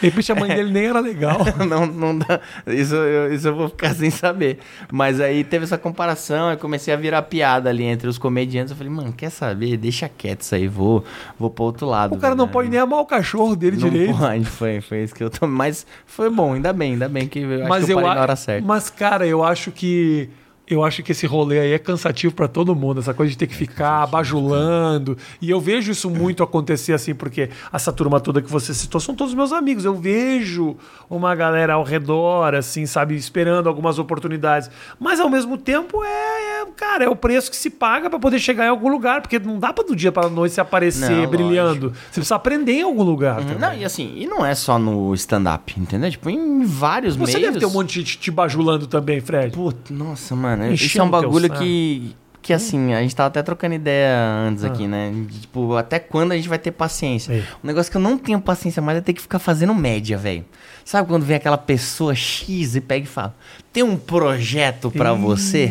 [0.00, 1.38] De repente a mãe dele nem era legal.
[1.68, 2.40] não, não dá.
[2.66, 4.58] Isso eu, isso eu vou ficar sem saber.
[4.92, 8.70] Mas aí teve essa comparação, eu comecei a virar piada ali entre os comediantes.
[8.70, 9.76] Eu falei, mano, quer saber?
[9.76, 11.04] Deixa quieto isso aí, vou,
[11.38, 12.14] vou pro outro lado.
[12.14, 12.52] O cara não velho.
[12.52, 14.16] pode nem amar o cachorro dele Não direito.
[14.16, 15.56] pode, foi, foi isso que eu tomei.
[15.56, 18.14] Mas foi bom, ainda bem, ainda bem que eu acho mas que eu parei a-
[18.14, 18.66] na hora certa.
[18.66, 20.28] Mas, cara, eu acho que.
[20.70, 23.46] Eu acho que esse rolê aí é cansativo pra todo mundo, essa coisa de ter
[23.46, 25.16] que ficar bajulando.
[25.40, 29.14] E eu vejo isso muito acontecer assim, porque essa turma toda que você citou são
[29.14, 29.84] todos meus amigos.
[29.84, 30.76] Eu vejo
[31.08, 34.70] uma galera ao redor, assim, sabe, esperando algumas oportunidades.
[35.00, 38.38] Mas ao mesmo tempo é, é, cara, é o preço que se paga pra poder
[38.38, 41.26] chegar em algum lugar, porque não dá pra do dia pra noite se aparecer Não,
[41.30, 41.90] brilhando.
[42.10, 43.36] Você precisa aprender em algum lugar.
[43.38, 43.58] também.
[43.58, 46.10] Não, e assim, e não é só no stand-up, entendeu?
[46.10, 47.48] Tipo, em vários Você meios.
[47.54, 49.54] deve ter um monte de gente te bajulando também, Fred.
[49.54, 50.57] Puta, nossa, mano.
[50.72, 52.14] Isso Enchendo é um bagulho que.
[52.40, 54.16] Que assim, a gente tava até trocando ideia
[54.48, 54.88] antes aqui, Ah.
[54.88, 55.12] né?
[55.28, 57.32] De, Tipo, até quando a gente vai ter paciência?
[57.32, 57.40] É.
[57.62, 60.44] Um negócio que eu não tenho paciência mais é ter que ficar fazendo média, velho.
[60.84, 63.34] Sabe quando vem aquela pessoa X e pega e fala:
[63.70, 65.66] tem um projeto pra você?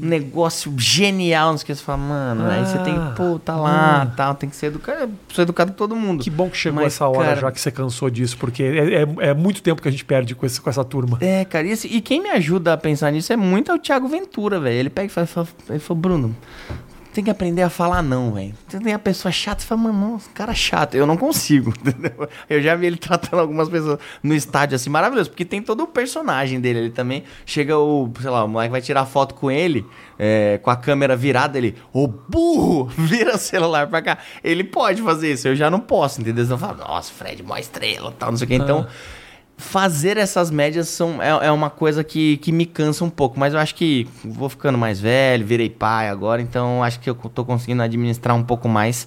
[0.00, 1.58] Negócio genial, não.
[1.58, 3.10] Você fala, mano, aí você tem Ah.
[3.10, 5.12] que, pô, tá lá, tal, tem que ser educado.
[5.28, 6.22] Sou educado com todo mundo.
[6.22, 9.02] Que bom que chegou Mas, essa hora cara, já que você cansou disso, porque é,
[9.02, 11.18] é- é muito tempo que a gente perde com, esse- com essa turma.
[11.20, 14.08] É, cara, e, e quem me ajuda a pensar nisso é muito é o Thiago
[14.08, 14.76] Ventura, velho.
[14.76, 16.36] Ele pega e fala, fala- ele falou, Bruno,
[17.16, 18.54] tem que aprender a falar não, velho.
[18.68, 20.94] Você tem a pessoa chata, você fala, mano, cara chato.
[20.94, 22.28] Eu não consigo, entendeu?
[22.48, 25.86] Eu já vi ele tratando algumas pessoas no estádio, assim, maravilhoso, porque tem todo o
[25.86, 26.80] personagem dele.
[26.80, 29.86] Ele também chega o, sei lá, o moleque vai tirar foto com ele,
[30.18, 34.18] é, com a câmera virada, ele, ô burro, vira o celular pra cá.
[34.44, 36.44] Ele pode fazer isso, eu já não posso, entendeu?
[36.44, 38.54] Então eu falo, nossa, Fred, mó estrela, tal, não sei o que.
[38.56, 38.86] Então,
[39.56, 43.54] fazer essas médias são, é, é uma coisa que, que me cansa um pouco, mas
[43.54, 47.44] eu acho que vou ficando mais velho, virei pai agora, então acho que eu tô
[47.44, 49.06] conseguindo administrar um pouco mais,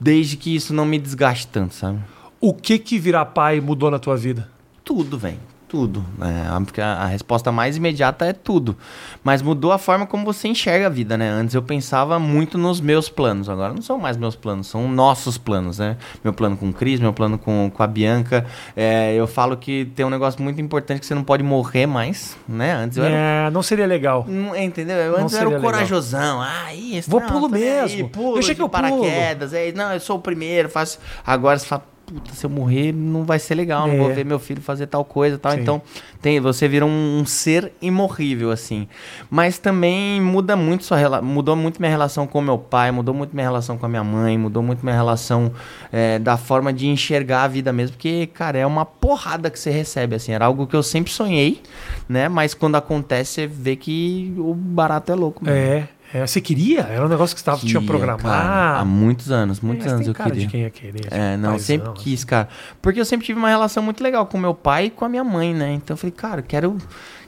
[0.00, 1.98] desde que isso não me desgaste tanto, sabe?
[2.40, 4.48] O que que virar pai mudou na tua vida?
[4.84, 5.40] Tudo, velho.
[5.68, 6.04] Tudo.
[6.20, 8.76] É, porque a, a resposta mais imediata é tudo.
[9.24, 11.28] Mas mudou a forma como você enxerga a vida, né?
[11.28, 13.48] Antes eu pensava muito nos meus planos.
[13.48, 15.96] Agora não são mais meus planos, são nossos planos, né?
[16.22, 18.46] Meu plano com o Cris, meu plano com, com a Bianca.
[18.76, 22.36] É, eu falo que tem um negócio muito importante que você não pode morrer mais,
[22.48, 22.72] né?
[22.72, 24.24] Antes eu era É, não seria legal.
[24.28, 24.96] Não, entendeu?
[24.96, 26.40] Eu antes eu era o corajosão.
[26.40, 27.10] Ah, isso.
[27.10, 28.08] Vou não, pulo tô nem aí, mesmo.
[28.10, 28.82] Pulo Deixa de que eu pulo.
[28.82, 29.52] paraquedas.
[29.52, 31.00] É, não, eu sou o primeiro, faço.
[31.26, 33.98] Agora você fala, puta, se eu morrer não vai ser legal, não É.
[33.98, 35.52] vou ver meu filho fazer tal coisa tal.
[35.52, 35.60] Sim.
[35.60, 35.82] Então,
[36.22, 38.86] tem, você vira um, um ser imorrível, assim.
[39.28, 43.46] Mas também muda muito sua mudou muito minha relação com meu pai, mudou muito minha
[43.46, 45.52] relação com a minha mãe, mudou muito minha relação
[45.92, 47.96] é, da forma de enxergar a vida mesmo.
[47.96, 50.32] Porque, cara, é uma porrada que você recebe, assim.
[50.32, 51.60] Era algo que eu sempre sonhei,
[52.08, 52.28] né?
[52.28, 55.44] Mas quando acontece, você vê que o barato é louco.
[55.44, 55.58] mesmo.
[55.58, 56.80] É, é, você queria?
[56.82, 58.86] Era um negócio que você tava, tinha cara, há programado.
[58.86, 60.40] muitos anos, muitos É, anos eu queria.
[60.40, 61.06] de quem ia querer.
[61.10, 62.00] É, não, eu paizão, sempre assim.
[62.02, 62.48] quis, cara.
[62.80, 65.24] Porque eu sempre tive uma relação muito legal com meu pai e com a minha
[65.24, 65.72] mãe, né?
[65.72, 66.76] Então eu falei, cara, eu quero,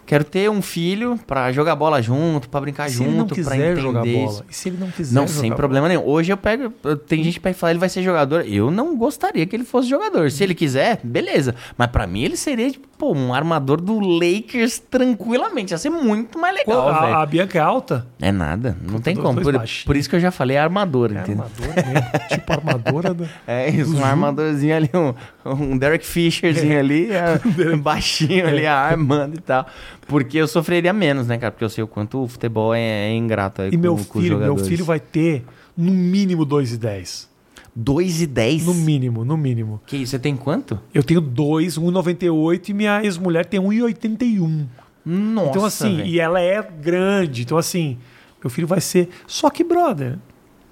[0.09, 3.37] quero ter um filho pra jogar bola junto, pra brincar se ele não junto, pra
[3.37, 4.45] quiser entender jogar bola?
[4.49, 5.57] E se ele não quiser Não, sem bola?
[5.57, 6.03] problema nenhum.
[6.07, 6.71] Hoje eu pego.
[7.07, 8.45] Tem gente que pega e fala, ele vai ser jogador.
[8.47, 10.31] Eu não gostaria que ele fosse jogador.
[10.31, 11.55] Se ele quiser, beleza.
[11.77, 15.73] Mas pra mim ele seria, tipo, pô, um armador do Lakers tranquilamente.
[15.73, 17.15] Ia ser muito mais Pô, legal, a, velho.
[17.17, 18.07] a Bianca é alta?
[18.21, 18.77] É nada.
[18.83, 19.41] Não tem dois como.
[19.43, 21.45] Por, por isso que eu já falei armador, É entendeu?
[21.45, 22.29] armadora mesmo.
[22.31, 23.27] tipo armadora da...
[23.47, 25.15] É isso, um armadorzinho ali, um,
[25.53, 27.39] um Derek Fisherzinho ali, é,
[27.77, 29.67] baixinho ali, armando e tal.
[30.09, 31.53] Porque eu sofreria menos, né, cara?
[31.53, 34.39] Porque eu sei o quanto o futebol é, é ingrato aí E com, meu filho,
[34.39, 35.45] meu filho vai ter
[35.77, 37.29] no mínimo 2 e 10.
[37.77, 38.67] 2 e 10?
[38.67, 39.81] No mínimo, no mínimo.
[39.87, 40.81] Que isso, você tem quanto?
[40.93, 44.67] Eu tenho 2, 1,98 e minha ex-mulher tem 1,81.
[45.05, 46.09] Nossa, Então, assim, velho.
[46.09, 47.43] e ela é grande.
[47.43, 47.99] Então, assim,
[48.43, 49.09] meu filho vai ser.
[49.27, 50.19] Só que, brother,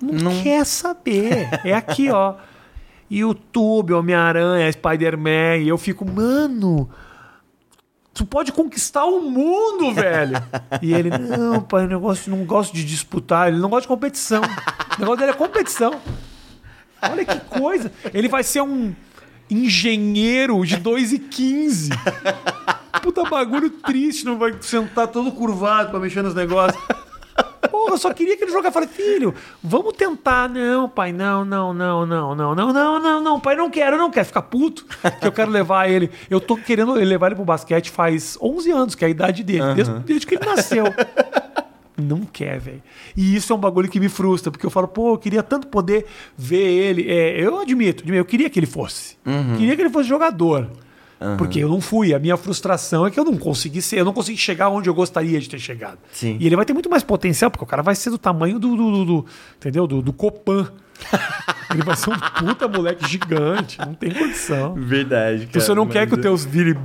[0.03, 1.49] não, Não- quer saber.
[1.65, 2.35] É aqui, ó.
[3.11, 5.59] YouTube, Homem-Aranha, Spider-Man.
[5.63, 6.89] E eu fico, mano.
[8.17, 10.43] Tu pode conquistar o mundo, velho.
[10.81, 14.43] E ele, não, pai, o negócio não gosto de disputar, ele não gosta de competição.
[14.43, 16.01] O negócio dele é competição.
[17.03, 17.93] Olha que coisa.
[18.13, 18.95] Ele vai ser um
[19.51, 21.91] engenheiro de 2,15.
[23.03, 26.83] Puta bagulho triste, não vai sentar todo curvado pra mexer nos negócios.
[27.71, 28.75] Porra, eu só queria que ele jogasse.
[28.75, 30.49] Falei, filho, vamos tentar.
[30.49, 34.11] Não, pai, não, não, não, não, não, não, não, não, não, pai, não quero, não
[34.11, 34.85] quero ficar puto,
[35.21, 36.11] que eu quero levar ele.
[36.29, 39.75] Eu tô querendo levar ele pro basquete faz 11 anos, que é a idade dele,
[39.75, 40.85] desde, desde que ele nasceu.
[41.97, 42.83] Não quer, velho.
[43.17, 45.67] E isso é um bagulho que me frustra, porque eu falo, pô, eu queria tanto
[45.67, 46.05] poder
[46.37, 47.11] ver ele.
[47.11, 49.17] É, eu admito, eu queria que ele fosse.
[49.57, 50.69] Queria que ele fosse jogador.
[51.39, 52.13] Porque eu não fui.
[52.15, 54.95] A minha frustração é que eu não consegui ser, eu não consegui chegar onde eu
[54.95, 55.99] gostaria de ter chegado.
[56.13, 56.37] Sim.
[56.39, 58.77] E ele vai ter muito mais potencial, porque o cara vai ser do tamanho do,
[58.77, 59.27] do, do- do-
[59.57, 59.87] entendeu?
[59.87, 60.71] Do, do Copan.
[61.73, 63.79] ele vai ser um puta moleque gigante.
[63.79, 64.75] Não tem condição.
[64.75, 66.77] Verdade, Então você não quer que o teus vire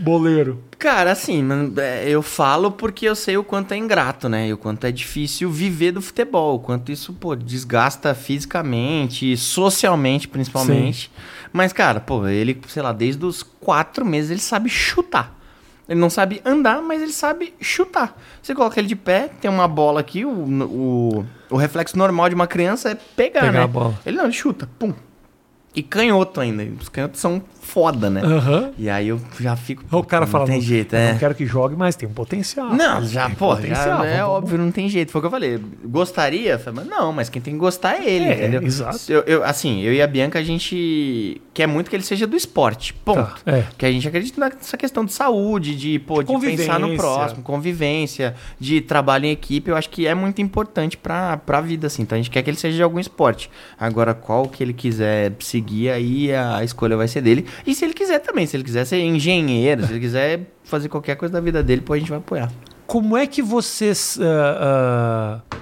[0.00, 0.62] boleiro.
[0.78, 4.48] Cara, assim, é, eu falo porque eu sei o quanto é ingrato, né?
[4.48, 6.56] E o quanto é difícil viver do futebol.
[6.56, 11.10] O quanto isso, pô, desgasta fisicamente, socialmente, principalmente.
[11.52, 15.38] Mas, cara, pô, ele, sei lá, desde os quatro meses ele sabe chutar.
[15.88, 18.16] Ele não sabe andar, mas ele sabe chutar.
[18.40, 22.34] Você coloca ele de pé, tem uma bola aqui, o, o, o reflexo normal de
[22.36, 23.62] uma criança é pegar, Pegar né?
[23.64, 23.98] a bola.
[24.06, 24.94] Ele não, ele chuta, pum.
[25.74, 26.66] E canhoto ainda.
[26.80, 28.22] Os canhotos são foda, né?
[28.24, 28.72] Aham.
[28.76, 29.84] E aí eu já fico.
[29.96, 31.12] O cara não fala, tem não, jeito, eu é.
[31.12, 32.74] não quero que jogue, mas tem um potencial.
[32.74, 35.12] Não, já, Tem pô, é vamos- óbvio, não tem jeito.
[35.12, 35.60] Foi o que eu falei.
[35.84, 36.60] Gostaria?
[36.88, 38.62] Não, mas quem tem que gostar é ele, É, entendeu?
[38.64, 38.98] exato.
[39.08, 42.36] Eu, eu- assim, eu e a Bianca, a gente quer muito que ele seja do
[42.36, 43.20] esporte, ponto.
[43.44, 43.64] Tá, é.
[43.78, 48.34] Que a gente acredita nessa questão de saúde, de, pô, de pensar no próximo, convivência,
[48.58, 52.02] de trabalho em equipe, eu acho que é muito importante pra, pra vida, assim.
[52.02, 53.48] Então a gente quer que ele seja de algum esporte.
[53.78, 55.59] Agora, qual que ele quiser seguir,
[55.90, 57.46] aí a escolha vai ser dele.
[57.66, 61.16] E se ele quiser também, se ele quiser ser engenheiro, se ele quiser fazer qualquer
[61.16, 62.50] coisa da vida dele, pô, a gente vai apoiar.
[62.86, 65.56] Como é que vocês ah, ah,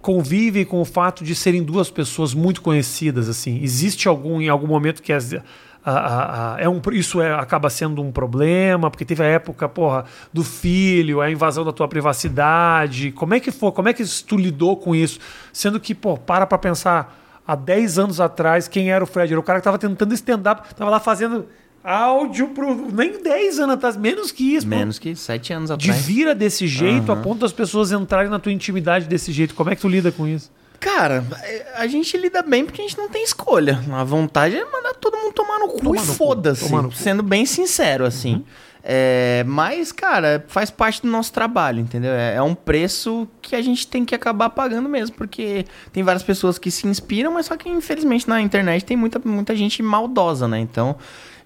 [0.00, 3.28] convivem com o fato de serem duas pessoas muito conhecidas?
[3.28, 5.40] Assim, existe algum em algum momento que as, a-
[5.84, 8.90] a- a- é um, isso é, acaba sendo um problema?
[8.90, 13.12] Porque teve a época, porra, do filho, a invasão da tua privacidade.
[13.12, 13.72] Como é que foi?
[13.72, 15.18] Como é que tu lidou com isso?
[15.52, 17.18] Sendo que, pô, para pra pensar.
[17.46, 19.32] Há 10 anos atrás, quem era o Fred?
[19.32, 21.46] Era o cara que tava tentando stand-up, tava lá fazendo
[21.82, 22.92] áudio pro.
[22.92, 24.66] Nem 10 anos atrás, menos que isso.
[24.66, 26.06] pô Menos que sete anos de atrás.
[26.06, 29.54] vira desse jeito a ponto das pessoas entrarem na tua intimidade desse jeito.
[29.54, 30.50] Como é que tu lida com isso?
[30.78, 33.78] Cara, é, a gente lida bem porque a gente não tem escolha.
[33.92, 36.64] A vontade é mandar todo mundo tomar no cu e foda-se.
[36.94, 38.44] Sendo bem sincero, assim.
[38.82, 42.12] É, mas, cara, faz parte do nosso trabalho, entendeu?
[42.12, 46.22] É, é um preço que a gente tem que acabar pagando mesmo, porque tem várias
[46.22, 50.48] pessoas que se inspiram, mas só que infelizmente na internet tem muita, muita gente maldosa,
[50.48, 50.58] né?
[50.58, 50.96] Então,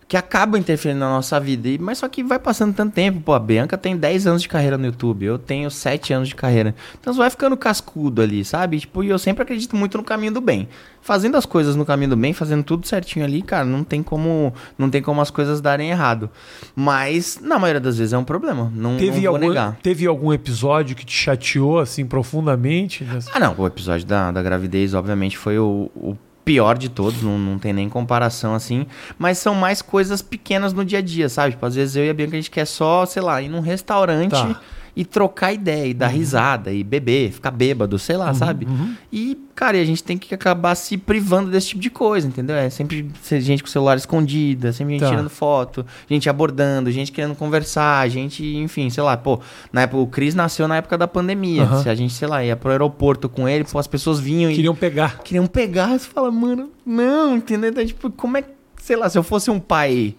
[0.06, 1.68] que acaba interferindo na nossa vida.
[1.68, 3.20] E- Mas só que vai passando tanto tempo.
[3.20, 5.24] Pô, a Bianca tem 10 anos de carreira no YouTube.
[5.24, 6.74] Eu tenho 7 anos de carreira.
[7.00, 8.80] Então você vai ficando cascudo ali, sabe?
[8.80, 10.68] Tipo, e eu sempre acredito muito no caminho do bem.
[11.00, 14.54] Fazendo as coisas no caminho do bem, fazendo tudo certinho ali, cara, não tem como,
[14.78, 16.30] não tem como as coisas darem errado.
[16.74, 18.72] Mas, na maioria das vezes, é um problema.
[18.74, 19.76] Não, Teve, não vou algum, negar.
[19.82, 23.06] teve algum episódio que te chateou assim profundamente?
[23.32, 23.54] Ah, não.
[23.56, 27.22] O episódio da, da gravidez, obviamente, foi o, o pior de todos.
[27.22, 28.86] Não, não tem nem comparação, assim.
[29.18, 31.52] Mas são mais coisas pequenas no dia a dia, sabe?
[31.52, 33.60] Tipo, às vezes eu e a Bianca, a gente quer só, sei lá, ir num
[33.60, 34.60] restaurante Tá.
[34.96, 38.66] E trocar ideia, e dar risada, e beber, ficar bêbado, sei lá, sabe?
[39.12, 42.54] E, cara, e a gente tem que acabar se privando desse tipo de coisa, entendeu?
[42.54, 45.10] É sempre gente com o celular escondida, sempre gente Tá.
[45.10, 49.40] tirando foto, gente abordando, gente querendo conversar, gente, enfim, sei lá, pô,
[49.72, 51.66] na época, o Cris nasceu na época da pandemia.
[51.82, 54.54] Se a gente, sei lá, ia pro aeroporto com ele, pô, as pessoas vinham e
[54.54, 55.18] Queriam pegar.
[55.24, 57.70] queriam pegar, você fala, mano, não, entendeu?
[57.70, 60.14] Então, tipo, como é que, sei lá, se eu fosse um pai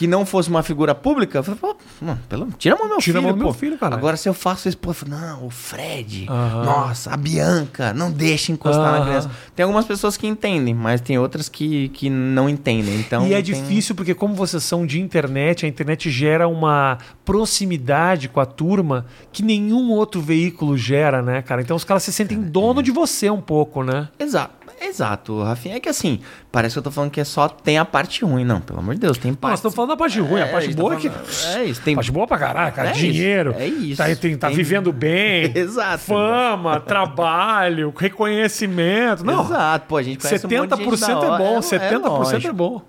[0.00, 2.92] que não fosse uma figura pública, eu falei, pô, mano, pelo, tira a mão do
[2.92, 3.98] meu Tira a filho, mão do meu filho, caralho.
[3.98, 8.10] Agora, se eu faço isso, pô, eu falo, não, o Fred, nossa, a Bianca, não
[8.10, 9.30] deixa encostar na criança.
[9.54, 13.26] Tem algumas pessoas que entendem, mas tem outras que, que não entendem, então...
[13.26, 18.26] e é tem- difícil porque, como vocês são de internet, a internet gera uma proximidade
[18.28, 21.60] com a turma que nenhum outro veículo gera, né, cara?
[21.60, 24.08] Então os caras se sentem dono de você um pouco, né?
[24.18, 24.54] Exato,
[24.86, 25.76] exato, Rafinha.
[25.76, 28.44] É que assim, parece que eu tô falando que é só tem a parte ruim.
[28.44, 29.54] Não, pelo amor de Deus, tem Nós parte...
[29.56, 30.40] estamos falando da parte ruim.
[30.40, 31.08] a É, parte gente, boa é tá que.
[31.10, 32.88] falando- é isso, tem- Parte boa pra caralho, cara.
[32.88, 33.54] É isso, Dinheiro.
[33.58, 33.96] é isso.
[34.02, 35.52] Tá, tem- tá Tem- vivendo bem.
[35.54, 36.04] Exato.
[36.04, 39.24] Fama, trabalho, reconhecimento.
[39.24, 39.44] Não.
[39.44, 41.98] Exato, pô, a gente conhece um monte de gente 70% é bom, É, 70% é
[41.98, 42.54] lógico.
[42.54, 42.82] bom.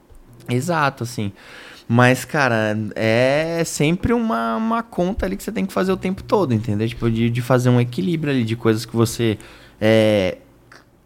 [0.49, 1.31] Exato, assim.
[1.87, 6.23] Mas, cara, é sempre uma, uma conta ali que você tem que fazer o tempo
[6.23, 6.87] todo, entendeu?
[6.87, 9.37] Tipo, de, de fazer um equilíbrio ali de coisas que você.
[9.79, 10.37] É,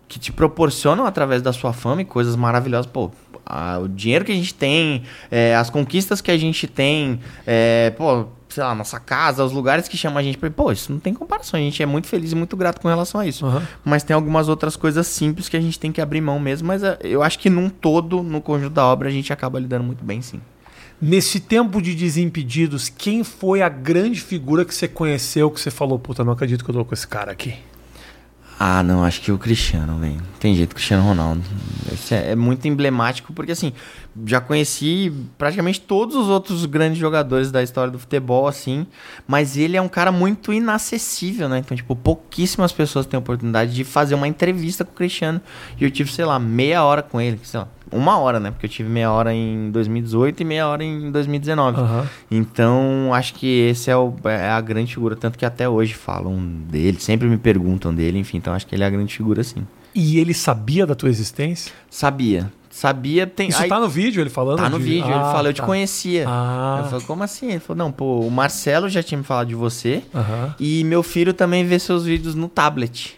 [0.07, 2.85] que te proporcionam através da sua fama e coisas maravilhosas.
[2.85, 3.11] Pô,
[3.45, 7.91] a- o dinheiro que a gente tem, é, as conquistas que a gente tem, é,
[7.97, 10.49] pô, sei lá, nossa casa, os lugares que chamam a gente pra.
[10.49, 11.59] Pô, isso não tem comparação.
[11.59, 13.45] A gente é muito feliz e muito grato com relação a isso.
[13.45, 13.67] Aham.
[13.83, 16.67] Mas tem algumas outras coisas simples que a gente tem que abrir mão mesmo.
[16.67, 19.83] Mas é, eu acho que num todo, no conjunto da obra, a gente acaba lidando
[19.83, 20.39] muito bem, sim.
[21.01, 25.99] Nesse tempo de Desimpedidos, quem foi a grande figura que você conheceu que você falou,
[25.99, 27.55] puta, não acredito que eu tô com esse cara aqui?
[28.57, 30.21] Ah, não, acho que o Cristiano, velho.
[30.39, 31.41] Tem jeito, Cristiano Ronaldo.
[32.09, 33.73] É, é muito emblemático, porque assim,
[34.25, 38.87] já conheci praticamente todos os outros grandes jogadores da história do futebol, assim,
[39.27, 41.59] mas ele é um cara muito inacessível, né?
[41.59, 45.41] Então, tipo, pouquíssimas pessoas têm a oportunidade de fazer uma entrevista com o Cristiano.
[45.77, 48.51] E eu tive, sei lá, meia hora com ele, sei lá, uma hora, né?
[48.51, 51.79] Porque eu tive meia hora em 2018 e meia hora em 2019.
[51.79, 52.07] Aham.
[52.29, 56.37] Então, acho que esse é, o- é a grande figura, tanto que até hoje falam
[56.69, 59.65] dele, sempre me perguntam dele, enfim, então acho que ele é a grande figura, sim.
[59.93, 61.71] E ele sabia da tua existência?
[61.89, 62.51] Sabia.
[62.69, 63.47] Sabia, tem.
[63.47, 64.57] Isso aí- tá no vídeo, ele falando?
[64.57, 65.65] tá no de- vídeo, ele Ah, falou, eu te tá.
[65.65, 66.25] conhecia.
[66.27, 66.81] Ah.
[66.83, 67.49] Eu falei, como assim?
[67.51, 70.03] Ele falou, não, pô, o Marcelo já tinha me falado de você.
[70.59, 73.17] E meu filho também vê seus vídeos no tablet.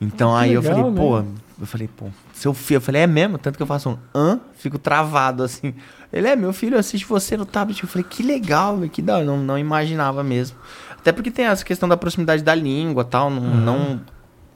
[0.00, 0.96] Então Ah, que aí eu legal, falei, né?
[0.96, 1.18] pô,
[1.62, 3.38] eu falei, pô, seu filho, eu falei, é mesmo?
[3.38, 4.40] Tanto que eu faço um hã?
[4.54, 5.72] Fico travado assim.
[6.12, 7.82] Ele é, meu filho assiste você no tablet.
[7.82, 9.24] Eu falei, que legal, que da hora.
[9.24, 10.56] Não, não imaginava mesmo.
[10.98, 13.30] Até porque tem essa questão da proximidade da língua tal.
[13.30, 14.00] Não, não-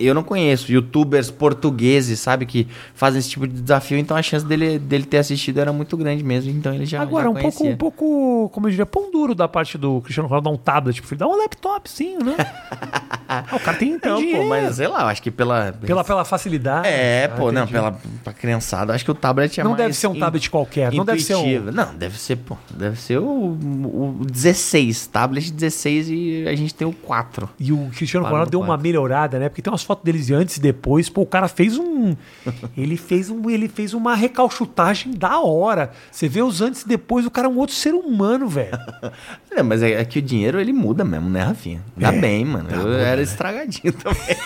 [0.00, 3.98] eu não conheço youtubers portugueses, sabe, que fazem esse tipo de desafio.
[3.98, 6.52] Então a chance dele, dele ter assistido era muito grande mesmo.
[6.52, 9.48] Então ele já, Agora, já um pouco, um pouco, como eu diria, pão duro da
[9.48, 10.94] parte do Cristiano Ronaldo dar um tablet.
[11.00, 12.36] Tipo, dá um laptopzinho, né?
[13.28, 14.42] ah, o cara tem, tem Não, dinheiro.
[14.42, 15.72] pô, mas sei lá, eu acho que pela...
[15.72, 16.88] Pela, pela facilidade.
[16.88, 19.94] É, Ah, pô, não, pela pra criançada, acho que o tablet é Não mais deve
[19.94, 20.92] ser um in- tablet qualquer.
[20.92, 21.40] Não deve ser um.
[21.40, 21.72] intuitivo.
[21.72, 26.86] Não, deve ser, pô, deve ser o, o 16, tablet 16 e a gente tem
[26.86, 27.48] o 4.
[27.58, 28.82] E o Cristiano Ronaldo deu uma quarto.
[28.82, 29.48] melhorada, né?
[29.48, 31.08] Porque tem umas fotos deles de antes e depois.
[31.08, 32.16] Pô, o cara fez um.
[32.76, 33.48] ele fez um.
[33.50, 35.90] Ele fez uma recalchutagem da hora.
[36.10, 38.70] Você vê os antes e depois, o cara é um outro ser humano, velho.
[39.50, 41.80] É, mas é, é que o dinheiro ele muda mesmo, né, Rafinha?
[41.96, 42.68] Dá É, bem, mano.
[42.68, 44.36] dá, eu era estragadinho também.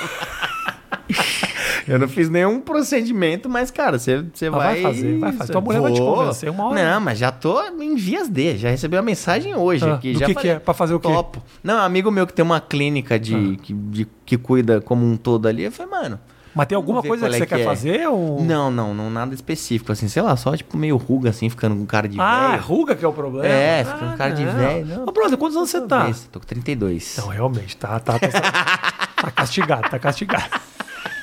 [1.87, 4.81] Eu não fiz nenhum procedimento, mas, cara, você, você vai.
[4.81, 5.53] vai fazer, vai fazer.
[5.53, 6.15] Tua mulher vai te Vou.
[6.15, 6.93] convencer uma hora.
[6.95, 8.57] Não, mas já tô em vias de.
[8.57, 10.13] Já recebi uma mensagem hoje Ah, aqui.
[10.13, 10.59] do já que falei, que é?
[10.61, 11.09] Pra fazer o quê?
[11.09, 11.15] Ah.
[11.15, 11.43] Topo.
[11.63, 15.17] Não, um amigo meu que tem uma clínica de, que, de- que cuida como um
[15.17, 15.65] todo ali.
[15.65, 16.21] Eu falei, mano.
[16.55, 17.65] Mas tem alguma coisa que é você que quer é.
[17.65, 18.09] fazer?
[18.09, 18.43] Ou...
[18.43, 21.87] Não, não, não, nada específico, assim, sei lá, só tipo meio ruga, assim, ficando com
[21.87, 22.63] cara de Ah, velho.
[22.63, 23.47] ruga que é o problema?
[23.47, 24.53] É, fica ah, com cara de não.
[24.53, 25.03] velho, não.
[25.05, 25.99] Ô, brother, quantos anos você tá?
[25.99, 26.29] Talvez.
[26.31, 27.17] Tô com 32.
[27.19, 28.29] Não, realmente, tá, tá, tá,
[29.23, 30.61] tá castigado, tá castigado.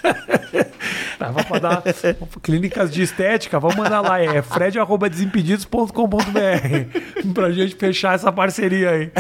[1.20, 1.84] Tá, vamos mandar
[2.41, 6.24] clínicas de estética, vamos mandar lá, é fred.desimpedidos.com.br
[7.36, 9.11] pra gente fechar essa parceria aí.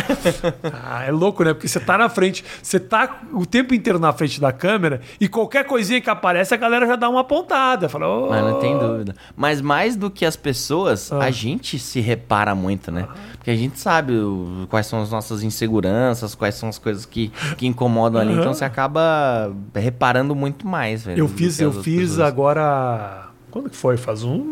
[0.73, 1.53] Ah, é louco, né?
[1.53, 5.27] Porque você tá na frente, você tá o tempo inteiro na frente da câmera e
[5.27, 7.89] qualquer coisinha que aparece, a galera já dá uma apontada.
[7.89, 8.29] Fala, "Ô".
[8.29, 9.13] Mas não tem dúvida.
[9.35, 11.19] Mas mais do que as pessoas, Ah.
[11.25, 13.07] a gente se repara muito, né?
[13.39, 17.29] Porque a gente sabe o- quais são as nossas inseguranças, quais são as coisas que,
[17.57, 18.31] que incomodam ali.
[18.33, 18.41] Aham.
[18.41, 21.17] Então você acaba reparando muito mais, velho.
[21.19, 22.19] Eu fiz, eu fiz pessoas.
[22.19, 23.27] agora.
[23.49, 23.97] Quando que foi?
[23.97, 24.47] Faz um,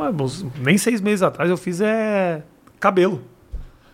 [0.60, 2.42] nem seis meses atrás eu fiz é
[2.80, 3.22] cabelo.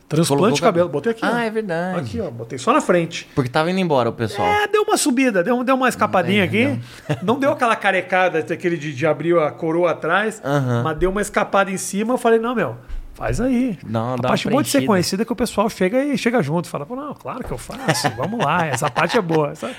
[0.07, 0.89] Transplante de cabelo.
[0.89, 1.25] Botei aqui.
[1.25, 1.39] Ah, ó.
[1.39, 1.99] é verdade.
[1.99, 2.29] Aqui, ó.
[2.29, 3.27] Botei só na frente.
[3.33, 4.47] Porque tava indo embora o pessoal.
[4.47, 6.79] É, deu uma subida, deu, deu uma escapadinha Não, aqui.
[7.23, 10.83] Não deu aquela carecada, aquele de, de abrir a coroa atrás, Aham.
[10.83, 12.13] mas deu uma escapada em cima.
[12.13, 12.75] Eu falei, não, meu,
[13.13, 13.77] faz aí.
[13.85, 16.67] Não, a parte boa de ser conhecida é que o pessoal chega e chega junto.
[16.67, 19.51] Fala, pô, não, claro que eu faço, vamos lá, essa parte é boa.
[19.51, 19.71] Essa...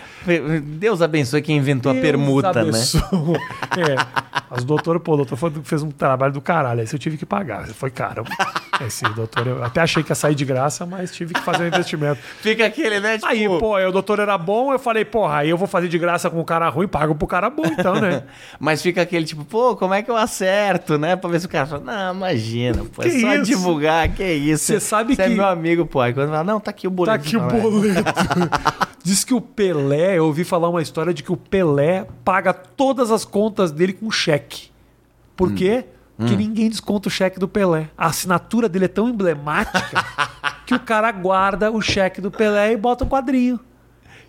[0.62, 2.60] Deus abençoe quem inventou a Deus permuta, né?
[2.60, 3.02] abençoe.
[3.76, 4.34] É.
[4.50, 6.80] As doutoras, pô, o doutor fez um trabalho do caralho.
[6.80, 7.66] Esse eu tive que pagar.
[7.68, 8.24] Foi caro.
[8.80, 11.66] Esse doutor, eu até achei que ia sair de graça, mas tive que fazer um
[11.66, 12.20] investimento.
[12.40, 13.14] Fica aquele, né?
[13.18, 15.88] Tipo, Aí, pô, aí o doutor era bom, eu falei, porra, aí eu vou fazer
[15.88, 18.22] de graça com o cara ruim, pago pro cara bom, então, né?
[18.58, 21.16] Mas fica aquele tipo, pô, como é que eu acerto, né?
[21.16, 23.44] Pra ver se o cara fala, não, imagina, pô, Que só isso?
[23.44, 24.64] divulgar, que isso.
[24.64, 26.00] Cê sabe Cê é que- meu amigo, pô.
[26.00, 27.14] Aí quando fala, não, tá aqui o Tá boleto.
[27.26, 28.02] aqui o "É." boleto.
[29.02, 33.10] Diz que o Pelé, eu ouvi falar uma história de que o Pelé paga todas
[33.10, 34.70] as contas dele com cheque.
[35.36, 35.54] Por Hum.
[35.54, 35.84] quê?
[36.16, 37.88] Porque ninguém desconta o cheque do Pelé.
[37.98, 40.04] A assinatura dele é tão emblemática
[40.64, 43.58] que o cara guarda o cheque do Pelé e bota um quadrinho.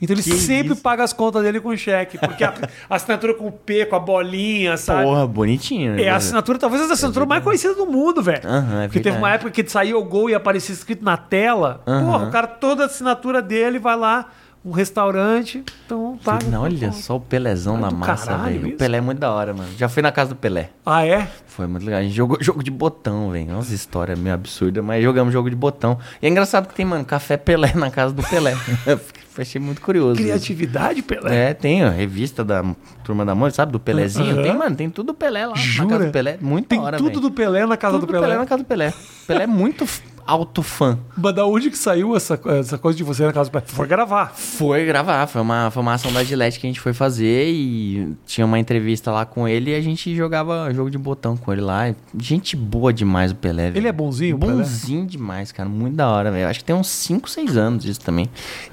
[0.02, 0.82] Então ele Que sempre isso?
[0.82, 2.18] paga as contas dele com cheque.
[2.18, 2.54] Porque a,
[2.90, 5.04] a assinatura com o P, com a bolinha, sabe?
[5.04, 5.94] Porra, bonitinho.
[5.96, 6.04] né?
[6.04, 8.42] É a assinatura, talvez a assinatura mais conhecida do mundo, velho.
[8.48, 11.82] Aham, é Porque teve uma época que saiu o gol e aparecia escrito na tela.
[11.88, 12.06] Aham.
[12.12, 14.30] Porra, o cara, toda a assinatura dele vai lá,
[14.66, 16.40] um restaurante, então tá.
[16.50, 18.70] Não, olha só o Pelezão É na do massa, velho.
[18.70, 18.72] O.
[18.78, 19.70] Pelé é muito da hora, mano.
[19.78, 20.72] Já fui na casa do Pelé.
[20.84, 21.28] Ah, é?
[21.46, 22.00] Foi muito legal.
[22.00, 23.52] A gente jogou jogo de botão, velho.
[23.54, 26.00] Umas histórias meio absurdas, mas jogamos jogo de botão.
[26.20, 28.56] E é engraçado que tem, mano, café Pelé na casa do Pelé.
[29.42, 30.16] achei muito curioso.
[30.22, 31.50] Criatividade, Pelé.
[31.50, 32.64] É, tem revista da
[33.04, 33.72] Turma da Mônica, sabe?
[33.72, 34.34] Do Pelézinho.
[34.34, 34.44] Aham.
[34.44, 35.84] Tem, mano, tem tudo Pelé lá Jura?
[35.86, 36.38] na casa do Pelé.
[36.42, 37.22] Muito Tem hora, tudo velho.
[37.22, 38.38] do Pelé na casa Tudo do Pelé.
[38.38, 38.94] na casa do Pelé.
[39.28, 39.86] Pelé é muito
[40.26, 40.98] f- alto fã.
[41.16, 43.66] Mas da onde que saiu essa, essa coisa de você na casa do Pelé?
[43.68, 44.34] Foi gravar.
[44.36, 48.16] Foi gravar, foi uma, foi uma ação da Gillette que a gente foi fazer e
[48.26, 51.62] tinha uma entrevista lá com ele e a gente jogava jogo de botão com ele
[51.62, 51.94] lá.
[52.18, 53.64] Gente boa demais o Pelé.
[53.72, 53.78] velho.
[53.78, 54.54] Ele é bonzinho, o Pelé?
[54.54, 55.70] Bonzinho demais, cara.
[55.70, 56.48] Muito da hora, velho.
[56.50, 58.30] Acho que tem uns 5, 6 anos isso também.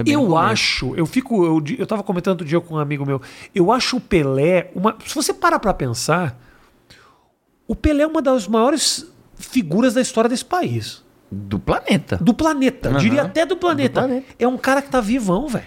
[0.07, 3.21] Eu acho, eu fico, eu, eu tava comentando outro dia com um amigo meu,
[3.55, 6.39] eu acho o Pelé, uma, se você parar pra pensar,
[7.67, 9.07] o Pelé é uma das maiores
[9.39, 11.03] figuras da história desse país,
[11.35, 12.17] Do planeta.
[12.19, 13.01] do planeta, eu Aham.
[13.01, 14.03] diria até do planeta.
[14.03, 14.27] Do planeta.
[14.39, 15.65] É um cara que tá vivão, velho.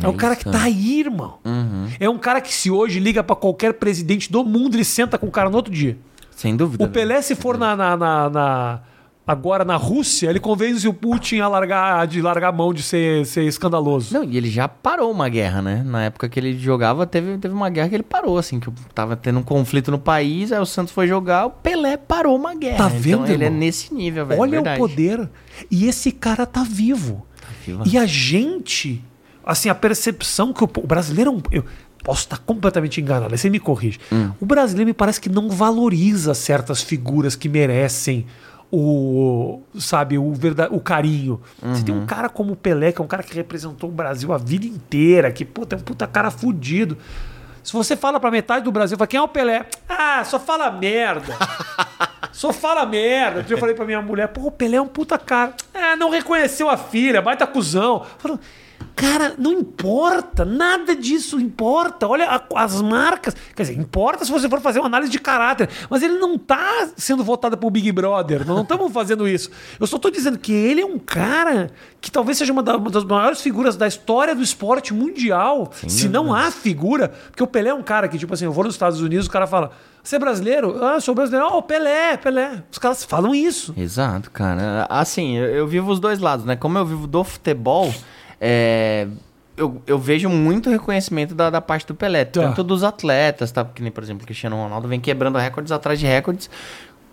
[0.00, 1.38] É um É cara que tá aí, irmão.
[1.44, 1.88] Uhum.
[1.98, 5.26] É um cara que se hoje liga pra qualquer presidente do mundo, ele senta com
[5.26, 5.98] o cara no outro dia.
[6.30, 6.84] Sem dúvida.
[6.84, 8.80] O Pelé, se for na, na- na- na-
[9.28, 13.26] agora na Rússia, ele convence o Putin a largar, de largar a mão de ser,
[13.26, 14.14] ser escandaloso.
[14.14, 15.82] Não, e ele já parou uma guerra, né?
[15.84, 19.16] Na época que ele jogava, teve, teve uma guerra que ele parou, assim, que tava
[19.16, 22.78] tendo um conflito no país, aí o Santos foi jogar, o Pelé parou uma guerra.
[22.78, 23.60] Tá vendo, Então ele é irmão?
[23.60, 24.40] nesse nível, velho.
[24.40, 24.80] Olha verdade.
[24.80, 25.28] o poder.
[25.70, 27.26] E esse cara tá vivo.
[27.66, 27.82] vivo.
[27.84, 29.04] E a gente,
[29.44, 31.36] assim, a percepção que o, o brasileiro.
[31.52, 31.64] é Eu
[32.02, 33.98] posso estar completamente enganado, aí você me corrige.
[34.10, 34.30] Hum.
[34.40, 38.24] O brasileiro me parece que não valoriza certas figuras que merecem
[38.70, 41.40] o sabe o verdade, o carinho.
[41.60, 41.84] Você Uhum.
[41.84, 44.38] tem um cara como o Pelé, que é um cara que representou o Brasil a
[44.38, 46.96] vida inteira, que puta, é um puta cara fudido.
[47.62, 49.66] Se você fala pra metade do Brasil, fala, quem é o Pelé?
[49.88, 51.34] Ah, só fala merda.
[52.32, 53.44] Só fala merda.
[53.48, 55.54] Eu falei pra minha mulher, pô, o Pelé é um puta cara.
[55.74, 58.04] Ah, não reconheceu a filha, baita cuzão.
[58.18, 58.38] Falou,
[58.96, 62.06] cara, não importa, nada disso importa.
[62.08, 63.34] Olha a- as marcas.
[63.54, 65.68] Quer dizer, importa se você for fazer uma análise de caráter.
[65.88, 68.38] Mas ele não tá sendo votado pro Big Brother.
[68.40, 69.50] Nós não estamos fazendo isso.
[69.78, 71.70] Eu só tô dizendo que ele é um cara
[72.00, 75.70] que talvez seja uma, da- uma das maiores figuras da história do esporte mundial.
[75.86, 77.08] se não há figura.
[77.30, 79.30] Porque o Pelé é um cara que, tipo assim, eu vou nos Estados Unidos, o
[79.30, 79.70] cara fala.
[80.02, 80.82] Você é brasileiro?
[80.82, 81.46] Ah, sou brasileiro.
[81.52, 82.62] Oh, Pelé, Pelé.
[82.70, 83.74] Os caras falam isso.
[83.76, 84.86] Exato, cara.
[84.88, 86.56] Assim, eu, eu vivo os dois lados, né?
[86.56, 87.92] Como eu vivo do futebol,
[88.40, 89.06] é,
[89.58, 92.24] eu, eu vejo muito reconhecimento da, da parte do Pelé.
[92.24, 92.42] Tá.
[92.42, 93.64] Tanto dos atletas, tá?
[93.64, 96.48] Que nem, por exemplo, o Cristiano Ronaldo vem quebrando recordes atrás de recordes.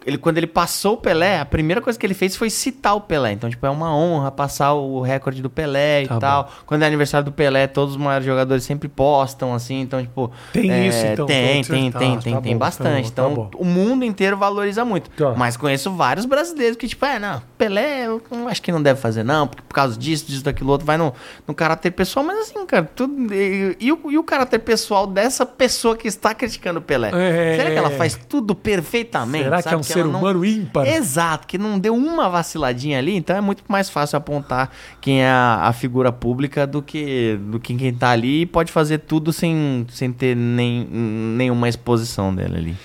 [0.05, 3.01] Ele, quando ele passou o Pelé, a primeira coisa que ele fez foi citar o
[3.01, 3.31] Pelé.
[3.31, 6.51] Então, tipo, é uma honra passar o recorde do Pelé e Tá tal.
[6.65, 9.81] Quando é aniversário do Pelé, todos os maiores jogadores sempre postam, assim.
[9.81, 10.31] Então, tipo...
[10.53, 13.09] Tem é, isso, então, Tem, tem, Tá, tem, tá tem, bom, tem tá bastante.
[13.09, 13.51] bom, tá então, bom.
[13.57, 15.09] o mundo inteiro valoriza muito.
[15.09, 15.33] Tá.
[15.35, 19.23] Mas conheço vários brasileiros que, tipo, é, não, Pelé, eu acho que não deve fazer,
[19.23, 21.13] não, porque por causa disso, disso, daquilo outro, vai no,
[21.47, 23.33] no caráter pessoal, mas assim, cara, tudo.
[23.33, 27.09] E, e o, e o caráter pessoal dessa pessoa que está criticando o Pelé?
[27.13, 27.57] É.
[27.57, 29.45] Será que ela faz tudo perfeitamente?
[29.45, 30.87] Será que é um ser ela não- humano ímpar?
[30.87, 34.71] Exato, que não deu uma vaciladinha ali, então é muito mais fácil apontar
[35.01, 38.71] quem é a, a figura pública do que, do que quem tá ali e pode
[38.71, 42.75] fazer tudo sem, sem ter nem, nenhuma exposição dele ali.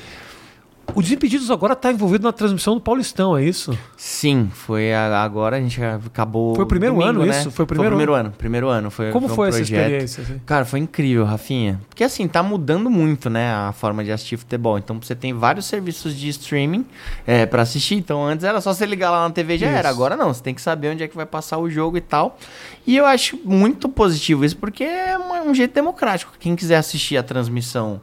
[0.95, 3.77] O Desimpedidos agora tá envolvido na transmissão do Paulistão, é isso?
[3.97, 6.55] Sim, foi a- agora, a gente acabou.
[6.55, 7.39] Foi o primeiro domingo, ano né?
[7.39, 7.51] isso?
[7.51, 8.33] Foi o primeiro primeiro ano?
[8.37, 8.91] Primeiro ano.
[8.91, 10.23] Foi, Como um foi essa experiência?
[10.23, 10.41] assim?
[10.45, 11.81] Cara, foi incrível, Rafinha.
[11.89, 14.79] Porque assim, tá mudando muito, né, a forma de assistir futebol.
[14.79, 16.85] Então você tem vários serviços de streaming
[17.27, 17.95] é, para assistir.
[17.97, 19.77] Então antes era só você ligar lá na TV e já Isso.
[19.77, 19.89] era.
[19.89, 22.39] Agora não, você tem que saber onde é que vai passar o jogo e tal.
[22.87, 26.33] E eu acho muito positivo isso, porque é um jeito democrático.
[26.41, 28.01] Quem quiser assistir a transmissão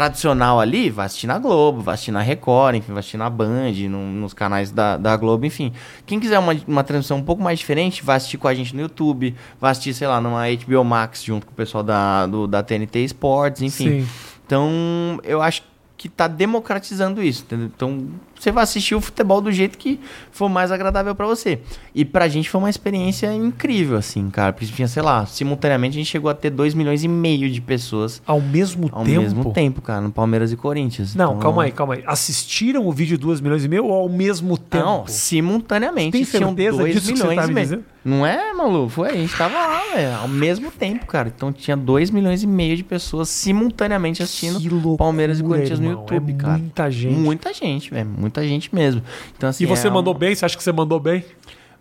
[0.00, 3.72] tradicional ali, vai assistir na Globo, vai assistir na Record, enfim, vai assistir na Band,
[3.90, 5.72] no- nos canais da, da Globo, enfim.
[6.06, 8.80] Quem quiser uma, uma transmissão um pouco mais diferente, vai assistir com a gente no
[8.82, 12.62] YouTube, vai assistir, sei lá, numa HBO Max junto com o pessoal da, do, da
[12.62, 14.02] TNT Sports, enfim.
[14.02, 14.08] Sim.
[14.46, 15.62] Então, eu acho
[15.98, 17.66] que tá democratizando isso, entendeu?
[17.74, 18.06] Então,
[18.38, 19.98] você vai assistir o futebol do jeito que
[20.30, 21.58] for mais agradável pra você.
[21.92, 24.52] E pra gente foi uma experiência incrível, assim, cara.
[24.52, 27.60] Porque tinha, sei lá, simultaneamente a gente chegou a ter 2 milhões e meio de
[27.60, 29.20] pessoas Ao mesmo ao tempo?
[29.20, 31.16] mesmo tempo, cara, no Palmeiras e Corinthians.
[31.16, 32.04] Não, Então, calma aí, calma aí.
[32.06, 34.84] Assistiram o vídeo de 2 milhões e meio ou ao mesmo tempo?
[34.84, 36.12] Não, simultaneamente.
[36.12, 37.66] Tem certeza disso que você milhões tá e me meio.
[37.66, 37.84] dizendo?
[38.04, 38.88] Não é, Malu?
[38.88, 41.28] Foi, a gente tava lá, velho, ao mesmo tempo, cara.
[41.34, 45.86] Então tinha 2 milhões e meio de pessoas simultaneamente assistindo loucura, Palmeiras e Corinthians no
[45.90, 46.02] irmão.
[46.02, 46.58] YouTube, é cara.
[46.58, 47.14] Muita gente.
[47.16, 48.08] Muita gente, velho.
[48.08, 49.02] Muita gente mesmo.
[49.36, 50.34] Então, assim, E você é mandou um- bem?
[50.34, 51.24] Você acha que você mandou bem?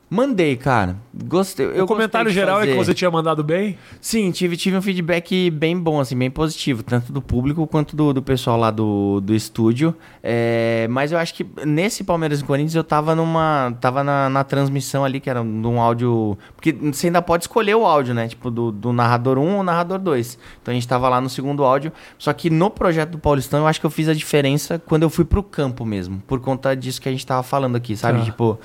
[0.10, 0.96] Mandei, cara.
[1.26, 1.66] Gostei.
[1.66, 2.86] Eu o comentário geral é que fazer.
[2.86, 3.78] você tinha mandado bem?
[4.00, 8.14] Sim, tive, tive um feedback bem bom, assim, bem positivo, tanto do público quanto do,
[8.14, 9.94] do pessoal lá do, do estúdio.
[10.24, 13.76] É, mas eu acho que nesse Palmeiras e Corinthians eu tava numa.
[13.82, 16.38] tava na, na transmissão ali, que era num áudio.
[16.56, 18.30] Porque você ainda pode escolher o áudio, né?
[18.30, 20.40] Tipo, do, do narrador 1 ou narrador 2.
[20.62, 21.92] Então a gente tava lá no segundo áudio.
[22.18, 25.10] Só que no projeto do Paulistão eu acho que eu fiz a diferença quando eu
[25.10, 26.24] fui pro campo mesmo.
[26.26, 28.20] Por conta disso que a gente tava falando aqui, sabe?
[28.20, 28.26] Tá.
[28.26, 28.58] Tipo.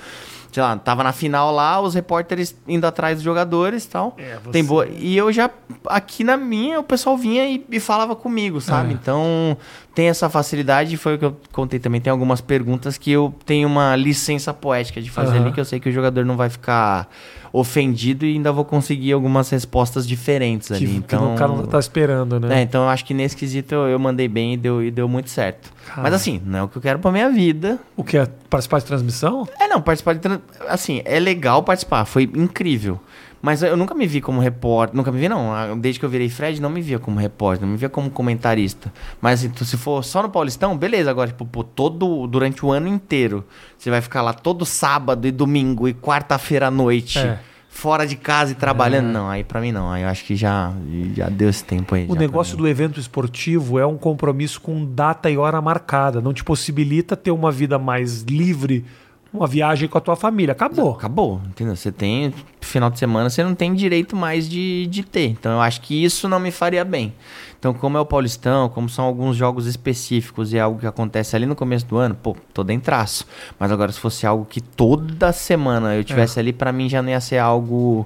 [0.53, 4.15] Sei lá, tava na final lá, os repórteres indo atrás dos jogadores e tal.
[4.17, 4.87] É, você- Tem boa.
[4.87, 5.49] E eu já,
[5.87, 8.91] aqui na minha, o pessoal vinha e, e falava comigo, sabe?
[8.91, 8.93] É.
[8.93, 9.57] Então,
[9.95, 11.99] tem essa facilidade, foi o que eu contei também.
[11.99, 15.45] Tem algumas perguntas que eu tenho uma licença poética de fazer Aham.
[15.45, 17.07] ali, que eu sei que o jogador não vai ficar
[17.55, 20.85] ofendido e ainda vou conseguir algumas respostas diferentes Que, ali.
[20.87, 22.59] que Então, o cara não tá esperando, né?
[22.59, 25.07] é, então eu acho que nesse quesito eu, eu mandei bem e deu, e deu
[25.07, 25.71] muito certo.
[25.85, 26.01] Cara.
[26.01, 27.77] Mas assim, não é o que eu quero pra minha vida.
[27.95, 29.47] O que é participar de transmissão?
[29.59, 30.19] É, não, participar de.
[30.21, 32.99] tran- Assim, é legal participar, foi incrível.
[33.43, 34.95] Mas eu nunca me vi como repórter.
[34.95, 35.53] Nunca me vi, não.
[35.53, 38.09] Ah, Desde que eu virei Fred, não me via como repórter, não me via como
[38.09, 38.89] comentarista.
[39.19, 41.11] Mas assim, se for só no Paulistão, beleza.
[41.11, 42.25] Agora, tipo, pô, todo.
[42.25, 43.43] Durante o ano inteiro.
[43.77, 47.19] Você vai ficar lá todo sábado e domingo e quarta-feira à noite.
[47.19, 47.37] É.
[47.67, 49.07] Fora de casa e trabalhando.
[49.07, 49.91] Não, aí pra mim não.
[49.91, 50.71] Aí eu acho que já,
[51.13, 52.05] já deu esse tempo aí.
[52.07, 56.21] O já negócio do evento esportivo é um compromisso com data e hora marcada.
[56.21, 58.85] Não te possibilita ter uma vida mais livre,
[59.33, 60.51] uma viagem com a tua família.
[60.51, 60.91] Acabou.
[60.91, 61.75] Acabou, entendeu?
[61.75, 62.33] Você tem.
[62.61, 65.27] Final de semana você não tem direito mais de, de ter.
[65.27, 67.13] Então eu acho que isso não me faria bem.
[67.59, 71.33] Então, como é o Paulistão, como são alguns jogos específicos e é algo que acontece
[71.33, 73.25] ali no começo do ano, pô, tô dentraço.
[73.57, 77.09] Mas agora, se fosse algo que toda semana eu tivesse ali, pra mim já não
[77.09, 78.05] ia ser algo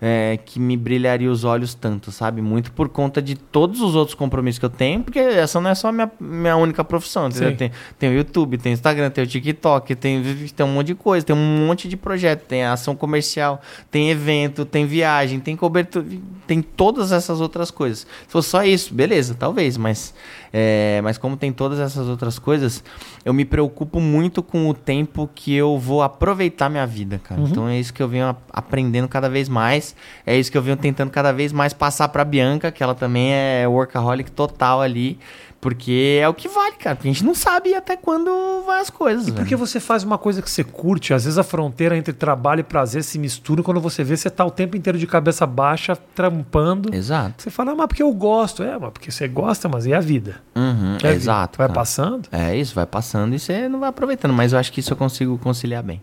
[0.00, 2.40] é, que me brilharia os olhos tanto, sabe?
[2.40, 5.74] Muito por conta de todos os outros compromissos que eu tenho, porque essa não é
[5.74, 7.28] só a minha, minha única profissão.
[7.56, 10.22] Tem, tem o YouTube, tem o Instagram, tem o TikTok, tem,
[10.54, 14.64] tem um monte de coisa, tem um monte de projeto, tem ação comercial, tem evento,
[14.64, 16.06] tem viagem, tem cobertura,
[16.46, 18.00] tem todas essas outras coisas.
[18.00, 20.14] Se fosse só isso, beleza, talvez, mas,
[20.52, 22.82] é, mas como tem todas essas outras coisas,
[23.24, 27.40] eu me preocupo muito com o tempo que eu vou aproveitar minha vida, cara.
[27.40, 29.94] Então é isso que eu venho aprendendo cada vez mais,
[30.26, 33.32] é isso que eu venho tentando cada vez mais passar pra Bianca, que ela também
[33.32, 35.18] é workaholic total ali.
[35.60, 36.94] Porque é o que vale, cara.
[36.94, 38.30] Porque a gente não sabe até quando
[38.64, 39.26] vai as coisas.
[39.26, 39.66] E porque velho.
[39.66, 43.02] você faz uma coisa que você curte, às vezes a fronteira entre trabalho e prazer
[43.02, 43.60] se mistura.
[43.62, 46.94] Quando você vê, você tá o tempo inteiro de cabeça baixa, trampando.
[46.94, 47.42] Exato.
[47.42, 48.62] Você fala, ah, mas porque eu gosto.
[48.62, 50.36] É, mas porque você gosta, mas e a vida?
[50.54, 51.08] Uhum, É a vida.
[51.14, 51.58] exato.
[51.58, 51.78] Vai cara.
[51.80, 52.28] passando.
[52.30, 54.32] É isso, vai passando e você não vai aproveitando.
[54.32, 56.00] Mas eu acho que isso eu consigo conciliar bem.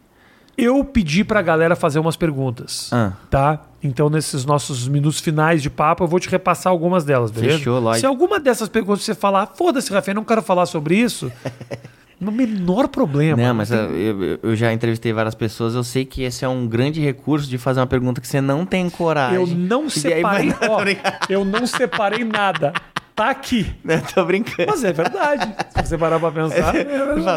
[0.58, 2.90] Eu pedi pra galera fazer umas perguntas.
[2.94, 3.12] Ah.
[3.30, 3.60] Tá?
[3.86, 7.58] Então, nesses nossos minutos finais de papo, eu vou te repassar algumas delas, beleza?
[7.60, 8.00] Fechou, lógico.
[8.00, 11.32] Se alguma dessas perguntas você falar, foda-se, Rafael, não quero falar sobre isso,
[12.20, 13.42] no menor problema.
[13.42, 15.76] Não, mas eu, eu- já entrevistei várias pessoas.
[15.76, 18.66] Eu sei que esse é um grande recurso de fazer uma pergunta que você não
[18.66, 19.36] tem coragem.
[19.40, 20.50] Eu não separei.
[20.50, 20.82] vai- ó,
[21.30, 22.74] eu não separei nada.
[23.16, 23.74] Tá aqui.
[23.82, 24.70] Não, tô brincando.
[24.70, 25.56] Mas é verdade.
[25.82, 26.76] Se você parar pra pensar.
[26.76, 26.84] É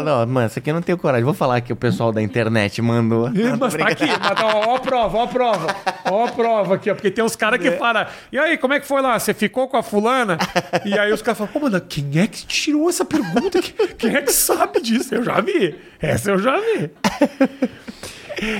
[0.03, 1.23] não, mano, isso aqui eu não tenho coragem.
[1.23, 3.29] Vou falar que o pessoal da internet mandou.
[3.29, 5.75] Não, Mas tá aqui, mas tá, ó, ó a prova, ó a prova.
[6.11, 6.95] Ó a prova aqui, ó.
[6.95, 9.17] Porque tem uns caras que falam, e aí, como é que foi lá?
[9.17, 10.37] Você ficou com a fulana?
[10.85, 13.59] E aí os caras falam, pô, mano, quem é que tirou essa pergunta?
[13.97, 15.15] Quem- é que sabe disso?
[15.15, 15.75] Eu já vi.
[16.01, 16.91] Essa eu já vi.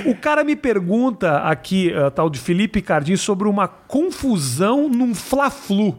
[0.06, 5.96] O cara me pergunta aqui, eh, tal de Felipe Cardim, sobre uma confusão num Fla-Flu.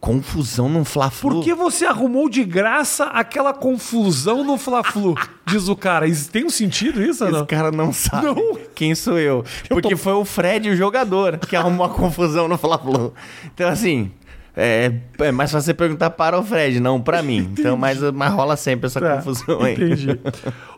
[0.00, 1.30] Confusão num Fla-Flu.
[1.30, 5.14] Por que você arrumou de graça aquela confusão no Fla-Flu?
[5.46, 6.06] Diz o cara.
[6.06, 7.44] Isso tem um sentido isso Esse não?
[7.44, 8.56] cara não sabe Não.
[8.74, 9.44] quem sou eu.
[9.68, 13.12] Porque tô- foi o Fred, o jogador, que arrumou a confusão no Fla-Flu.
[13.52, 14.10] Então, assim,
[14.56, 17.50] é, é mais fácil você perguntar para o Fred, não para mim.
[17.52, 19.74] Então, mas, mas rola sempre essa Tá, confusão aí.
[19.74, 20.18] Entendi.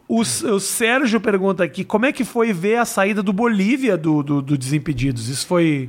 [0.08, 4.20] O, o Sérgio pergunta aqui: como é que foi ver a saída do Bolívia do,
[4.20, 5.28] do, do Desimpedidos?
[5.28, 5.88] Isso foi.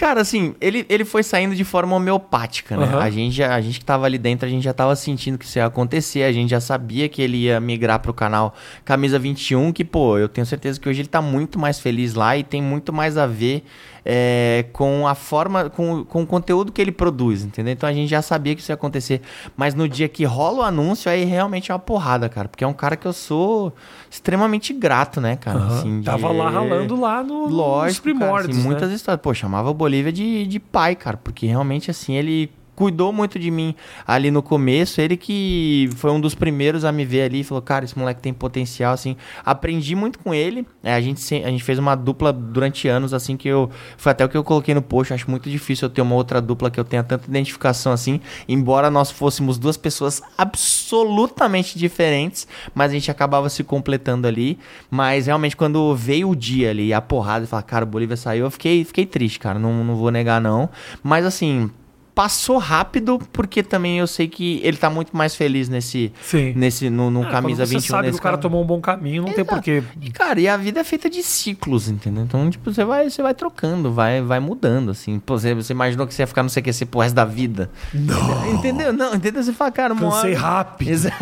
[0.00, 2.86] Cara, assim, ele, ele foi saindo de forma homeopática, né?
[2.86, 3.00] Aham.
[3.00, 5.44] A, gente já, a gente que tava ali dentro, a gente já tava sentindo que
[5.44, 9.70] isso ia acontecer, a gente já sabia que ele ia migrar pro canal Camisa 21,
[9.74, 12.62] que, pô, eu tenho certeza que hoje ele tá muito mais feliz lá e tem
[12.62, 13.62] muito mais a ver
[14.04, 17.72] é, com a forma, com, com o conteúdo que ele produz, entendeu?
[17.72, 19.20] Então a gente já sabia que isso ia acontecer.
[19.56, 22.48] Mas no dia que rola o anúncio, aí realmente é uma porrada, cara.
[22.48, 23.72] Porque é um cara que eu sou
[24.10, 25.58] extremamente grato, né, cara?
[25.58, 25.78] Aham.
[25.78, 28.40] Assim, de- Tava lá ralando lá no, nos Lógico, primórdios.
[28.46, 28.64] cara, assim, né?
[28.66, 29.20] muitas histórias.
[29.22, 32.50] Pô, chamava o Bolívia de, de pai, cara, porque realmente, assim, ele
[32.80, 33.74] cuidou muito de mim
[34.06, 35.02] ali no começo.
[35.02, 38.32] Ele que foi um dos primeiros a me ver ali falou, cara, esse moleque tem
[38.32, 39.18] potencial, assim.
[39.44, 40.66] Aprendi muito com ele.
[40.82, 43.68] É, a, gente, a gente fez uma dupla durante anos, assim, que eu...
[43.98, 45.12] Foi até o que eu coloquei no post.
[45.12, 48.18] Acho muito difícil eu ter uma outra dupla que eu tenha tanta identificação, assim.
[48.48, 54.58] Embora nós fôssemos duas pessoas absolutamente diferentes, mas a gente acabava se completando ali.
[54.90, 58.46] Mas realmente, quando veio o dia ali, a porrada, e falar, cara, o Bolívia saiu,
[58.46, 59.58] eu fiquei, fiquei triste, cara.
[59.58, 60.70] Não, não vou negar, não.
[61.02, 61.70] Mas assim.
[62.14, 66.52] Passou rápido, porque também eu sei que ele tá muito mais feliz nesse, Sim.
[66.54, 67.88] nesse no, no Ah, camisa você 21.
[67.88, 68.42] sabe que nesse o cara caso.
[68.42, 69.54] tomou um bom caminho, não tem Exato.
[69.54, 69.82] porquê.
[70.00, 72.24] E, cara, e a vida é feita de ciclos, entendeu?
[72.24, 75.18] Então, tipo, você vai, você vai trocando, vai, vai mudando, assim.
[75.18, 77.70] Pô, você, você imaginou que você ia ficar no CQC pro resto da vida?
[77.94, 78.52] Não.
[78.54, 78.92] Entendeu?
[78.92, 79.42] Não, entendeu?
[79.42, 80.88] Você fala, cara, Cansei hora- rápido.
[80.90, 81.12] Exa-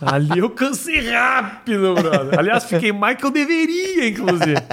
[0.00, 2.38] Ali eu cansei rápido, brother.
[2.38, 4.56] Aliás, fiquei mais que eu deveria, inclusive.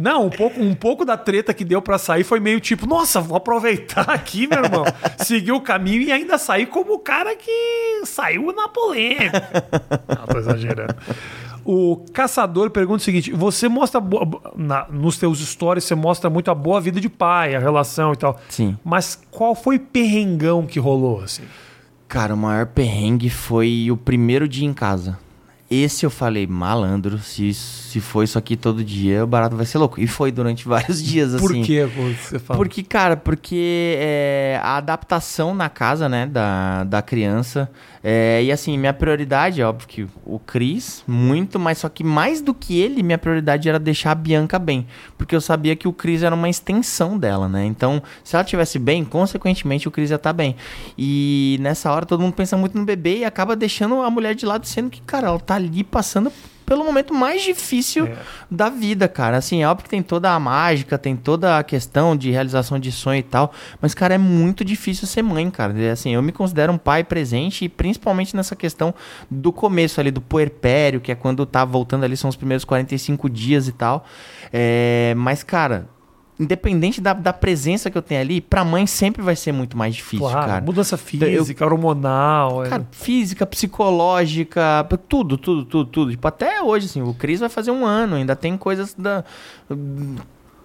[0.00, 3.20] Não, um pouco, um pouco da treta que deu pra sair foi meio tipo, nossa,
[3.20, 4.84] vou aproveitar aqui, meu irmão.
[5.18, 9.42] Seguir o caminho e ainda sair como o cara que saiu na polêmica.
[10.08, 10.94] Não, tô exagerando.
[11.62, 14.26] O caçador pergunta o seguinte: você mostra boa-
[14.56, 18.16] na- nos teus stories, você mostra muito a boa vida de pai, a relação e
[18.16, 18.40] tal.
[18.48, 18.78] Sim.
[18.82, 21.42] Mas qual foi o perrengão que rolou, assim?
[22.08, 25.18] Cara, o maior perrengue foi o primeiro dia em casa.
[25.70, 29.78] Esse eu falei, malandro, se, se for isso aqui todo dia, o barato vai ser
[29.78, 30.00] louco.
[30.00, 31.46] E foi durante vários dias, assim.
[31.46, 31.88] Por quê?
[31.94, 32.58] Como você fala?
[32.58, 37.70] Porque, cara, porque é, a adaptação na casa, né, da, da criança.
[38.02, 42.40] É, e assim, minha prioridade, é óbvio que o Cris, muito, mas só que mais
[42.40, 44.86] do que ele, minha prioridade era deixar a Bianca bem.
[45.18, 47.64] Porque eu sabia que o Cris era uma extensão dela, né?
[47.66, 50.56] Então, se ela estivesse bem, consequentemente o Cris ia estar bem.
[50.96, 54.46] E nessa hora todo mundo pensa muito no bebê e acaba deixando a mulher de
[54.46, 56.32] lado, sendo que, cara, ela tá ali passando
[56.70, 58.14] pelo momento mais difícil É.
[58.48, 59.36] da vida, cara.
[59.38, 62.92] Assim, é óbvio que tem toda a mágica, tem toda a questão de realização de
[62.92, 63.52] sonho e tal,
[63.82, 65.76] mas, cara, é muito difícil ser mãe, cara.
[65.76, 68.94] É, Assim, eu me considero um pai presente e principalmente nessa questão
[69.28, 73.28] do começo ali, do puerpério, que é quando tá voltando ali, são os primeiros 45
[73.28, 74.04] dias e tal.
[74.52, 75.88] É, mas, cara,
[76.40, 79.94] independente da, da presença que eu tenho ali, pra mãe sempre vai ser muito mais
[79.94, 80.60] difícil, Claro, cara.
[80.64, 82.64] mudança física, hormonal.
[82.64, 82.68] é.
[82.70, 86.10] Cara, física, psicológica, tudo, tudo, tudo, tudo.
[86.10, 89.22] Tipo, até hoje, assim, o Cris vai fazer um ano, ainda tem coisas da,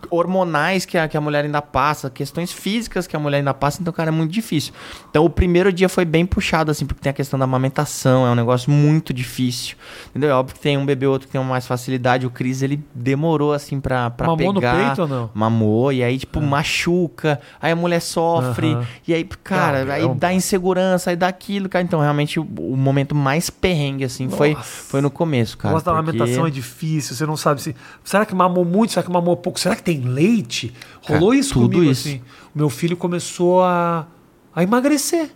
[0.10, 3.82] hormonais que a, que a mulher ainda passa, questões físicas que a mulher ainda passa,
[3.82, 4.74] então, cara, é muito difícil.
[5.10, 8.32] Então, o primeiro dia foi bem puxado, assim, porque tem a questão da amamentação, é
[8.32, 9.76] um negócio muito difícil,
[10.10, 10.30] entendeu?
[10.30, 13.54] É óbvio que tem um bebê, outro que tem mais facilidade, o Cris, ele demorou,
[13.54, 14.86] assim, pra, pra Mamou no pegar.
[14.88, 15.30] peito ou não?
[15.34, 18.78] Mamou, e aí, tipo, machuca, aí a mulher sofre,
[19.08, 21.84] e aí, cara, aí é dá insegurança, aí dá aquilo, cara.
[21.84, 24.64] Então, realmente, o, o momento mais perrengue, assim, foi, Nossa.
[24.64, 25.70] foi no começo, O cara.
[25.76, 27.76] negócio da porque- amamentação é difícil, você não sabe se.
[28.04, 28.94] Será que mamou muito?
[28.94, 29.60] Será que mamou pouco?
[29.60, 30.74] Será que tem leite?
[31.02, 32.08] Rolou Cara, isso tudo comigo, isso.
[32.08, 32.22] assim.
[32.54, 34.08] O meu filho começou a,
[34.56, 35.32] a emagrecer.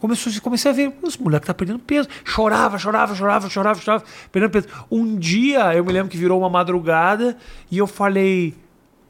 [0.00, 2.08] Começou, comecei a ver, esse moleque tá perdendo peso.
[2.24, 4.68] Chorava, chorava, chorava, chorava, chorava, perdendo peso.
[4.90, 7.36] Um dia, eu me lembro que virou uma madrugada
[7.70, 8.54] e eu falei,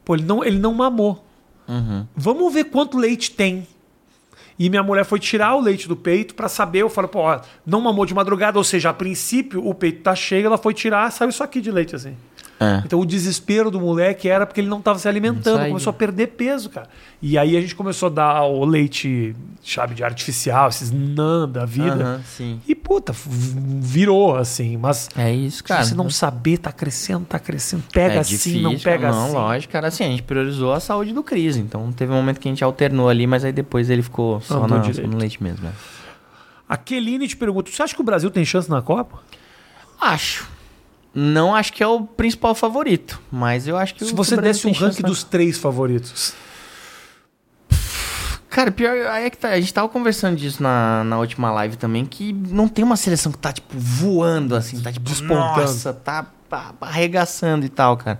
[0.05, 1.25] pô, ele não, ele não mamou.
[1.67, 2.07] Uhum.
[2.15, 3.67] Vamos ver quanto leite tem.
[4.57, 6.79] E minha mulher foi tirar o leite do peito pra saber.
[6.79, 10.15] Eu falei, pô, ó, não mamou de madrugada, ou seja, a princípio o peito tá
[10.15, 12.15] cheio, ela foi tirar, saiu isso aqui de leite assim.
[12.59, 12.81] É.
[12.85, 16.27] Então o desespero do moleque era porque ele não estava se alimentando, começou a perder
[16.27, 16.87] peso, cara.
[17.21, 21.65] E aí a gente começou a dar o leite, chave de artificial, esses nan da
[21.65, 22.21] vida.
[22.67, 25.83] E puta, virou assim, mas É isso, cara.
[25.83, 29.25] se você não saber, tá crescendo, tá crescendo, pega é assim, difícil, não pega não,
[29.25, 29.33] assim.
[29.33, 29.87] lógico, cara.
[29.87, 31.57] Assim, a gente priorizou a saúde do Cris.
[31.57, 34.65] Então, teve um momento que a gente alternou ali, mas aí depois ele ficou só,
[34.67, 35.73] na, só no leite mesmo, né?
[36.67, 39.19] A Keline te pergunta: você acha que o Brasil tem chance na Copa?
[39.99, 40.54] Acho.
[41.17, 44.67] Não acho que é o principal favorito, mas eu acho que Se o você desse
[44.67, 46.33] um ranking dos três favoritos.
[48.49, 49.49] Cara, pior aí é que tá.
[49.49, 53.31] A gente tava conversando disso na, na última live também, que não tem uma seleção
[53.31, 55.61] que tá, tipo, voando, assim, tá, tipo, Despontando.
[55.61, 58.17] nossa, tá, tá arregaçando e tal, cara.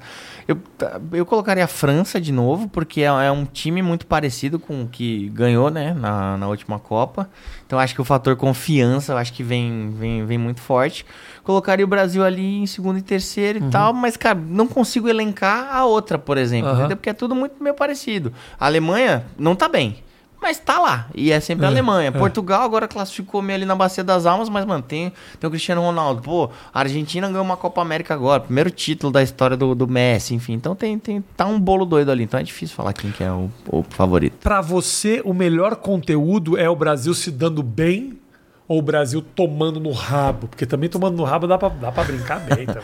[0.47, 4.59] Eu, tá- eu colocaria a França de novo, porque é, é um time muito parecido
[4.59, 7.27] com o que ganhou, né, na, na última Copa.
[7.65, 11.05] Então acho que o fator confiança, eu acho que vem, vem, vem muito forte.
[11.43, 15.75] Colocaria o Brasil ali em segundo e terceiro e tal, mas, cara, não consigo elencar
[15.75, 16.97] a outra, por exemplo, entendeu?
[16.97, 18.31] Porque é tudo muito meio parecido.
[18.59, 20.03] A Alemanha não tá bem.
[20.45, 21.07] Mas tá lá.
[21.15, 22.09] E é sempre a É, Alemanha.
[22.09, 22.11] é.
[22.11, 25.11] Portugal agora classificou meio ali na Bacia das Almas, mas, mano, tem,
[25.43, 26.21] o Cristiano Ronaldo.
[26.21, 28.41] Pô, a Argentina ganhou uma Copa América agora.
[28.41, 30.53] Primeiro título da história do, do Messi, enfim.
[30.53, 32.23] Então tem, tem, tá um bolo doido ali.
[32.25, 34.37] Então é difícil falar quem que é o, o favorito.
[34.39, 38.19] Pra você, o melhor conteúdo é o Brasil se dando bem
[38.67, 40.47] ou o Brasil tomando no rabo?
[40.47, 42.81] Porque também tomando no rabo dá pra, dá pra brincar bem também.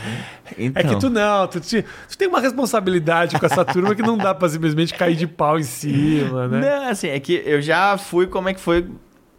[0.58, 4.02] Então, É que tu não, tu, te- tu tem uma responsabilidade com essa turma que
[4.02, 6.60] não dá pra simplesmente cair de pau em cima, né?
[6.60, 8.86] Não, assim, é que eu já fui como é que foi.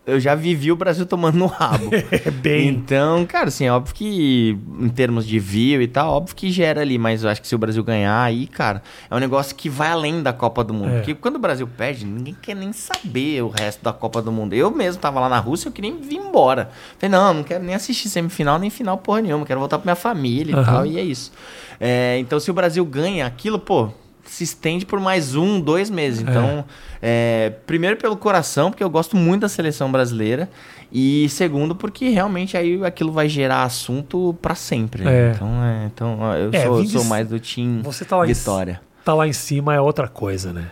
[0.04, 1.90] Eu já vivi o Brasil tomando no rabo.
[2.24, 2.68] É bem.
[2.68, 6.80] Então, cara, assim, é óbvio que em termos de view e tal, óbvio que gera
[6.80, 9.68] ali, mas eu acho que se o Brasil ganhar aí, cara, é um negócio que
[9.68, 10.90] vai além da Copa do Mundo.
[10.90, 10.96] É.
[10.98, 14.54] Porque quando o Brasil perde, ninguém quer nem saber o resto da Copa do Mundo.
[14.54, 16.70] Eu mesmo tava lá na Rússia, eu queria vir embora.
[16.98, 19.96] Falei, não, não quero nem assistir semifinal, nem final porra nenhuma, quero voltar pra minha
[19.96, 20.64] família e Aham.
[20.64, 21.32] tal, e é isso.
[21.80, 23.90] É, então, se o Brasil ganha aquilo, pô,
[24.32, 26.22] se estende por mais um, dois meses.
[26.22, 26.64] Então,
[27.02, 30.48] é, primeiro pelo coração, porque eu gosto muito da seleção brasileira.
[30.90, 35.04] E segundo, porque realmente aí aquilo vai gerar assunto para sempre.
[35.04, 35.28] né?
[35.28, 35.32] É.
[35.34, 38.80] Então, é, então eu É, sou, sou mais do time Você tá lá em Vitória.
[39.04, 40.70] Tá lá em cima é outra coisa, né?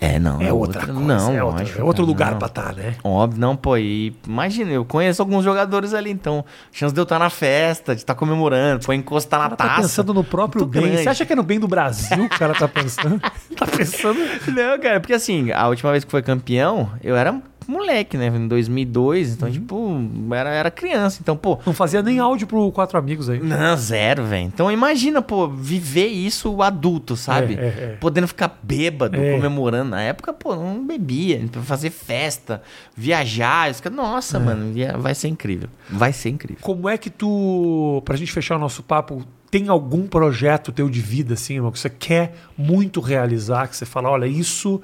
[0.00, 0.40] É, não.
[0.40, 1.00] É outra coisa.
[1.00, 2.94] Não, é, outra- é outro lugar pra estar, né?
[3.04, 7.18] Óbvio, não, pô, e imagina, eu conheço alguns jogadores ali, então, chance de eu estar
[7.18, 9.82] na festa, de estar comemorando, pô, encostar na cara tá taça.
[9.82, 10.82] pensando no próprio Muito bem.
[10.88, 11.02] grande.
[11.02, 13.20] Você acha que é no bem do Brasil que o cara tá pensando?
[13.56, 14.18] tá pensando.
[14.48, 17.40] Não, cara, porque assim, a última vez que foi campeão, eu era
[17.70, 19.34] moleque, né, em 2002, Uhum.
[19.34, 20.00] então, tipo,
[20.34, 23.40] era, era criança, então, pô, Não fazia nem áudio pro Quatro Amigos aí.
[23.40, 24.44] não, zero, velho.
[24.46, 27.54] Então imagina, pô, viver isso adulto, sabe?
[27.54, 27.96] É, é, é.
[28.00, 29.32] Podendo ficar bêbado, É.
[29.36, 29.90] comemorando.
[29.90, 31.40] Na época, pô, não bebia.
[31.62, 32.62] Fazer festa,
[32.96, 33.70] viajar.
[33.70, 34.40] Isso que- Nossa, É.
[34.40, 35.68] mano, vai ser incrível.
[35.88, 36.58] Vai ser incrível.
[36.62, 41.00] Como é que tu, pra gente fechar o nosso papo, tem algum projeto teu de
[41.00, 44.80] vida, assim, irmão, que você quer muito realizar, que você fala, olha, isso,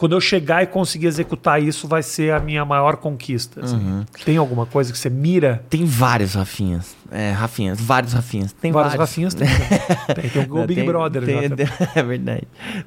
[0.00, 3.62] quando eu chegar e conseguir executar isso, vai ser a minha maior conquista.
[3.62, 3.76] assim.
[3.76, 4.06] Uhum.
[4.24, 5.62] Tem alguma coisa que você mira?
[5.68, 6.96] Tem vários Rafinhas.
[7.12, 8.52] É, Rafinhas, vários Rafinhas.
[8.52, 9.10] Tem Vários vários.
[9.10, 9.48] Rafinhas tem.
[10.14, 11.66] tem, tem o Big tem- Brother tem- também.
[11.94, 12.42] É verdade.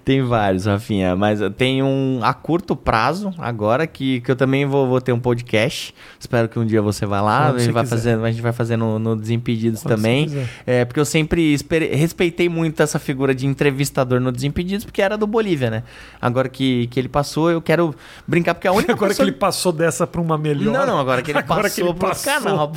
[0.06, 1.14] Tem vários, Rafinha.
[1.16, 5.20] Mas tenho um a curto prazo agora que, que eu também vou, vou ter um
[5.20, 5.94] podcast.
[6.20, 7.48] Espero que um dia você vá lá.
[7.48, 7.96] Quando A gente, vai quiser.
[7.98, 10.48] fazer, a gente vai fazer no, no Desimpedidos Quando também.
[10.66, 11.58] É, porque eu sempre
[11.92, 15.84] respeitei muito essa figura de entrevistador no Desimpedidos, porque era do Bolívia, né?
[16.22, 17.94] Agora que, que ele passou, eu quero
[18.26, 20.72] brincar, porque a única Agora que pessoa- ele passou dessa pra uma melhor.
[20.74, 22.34] não, não, agora que ele Agora passou que ele pro passou.
[22.34, 22.72] canal.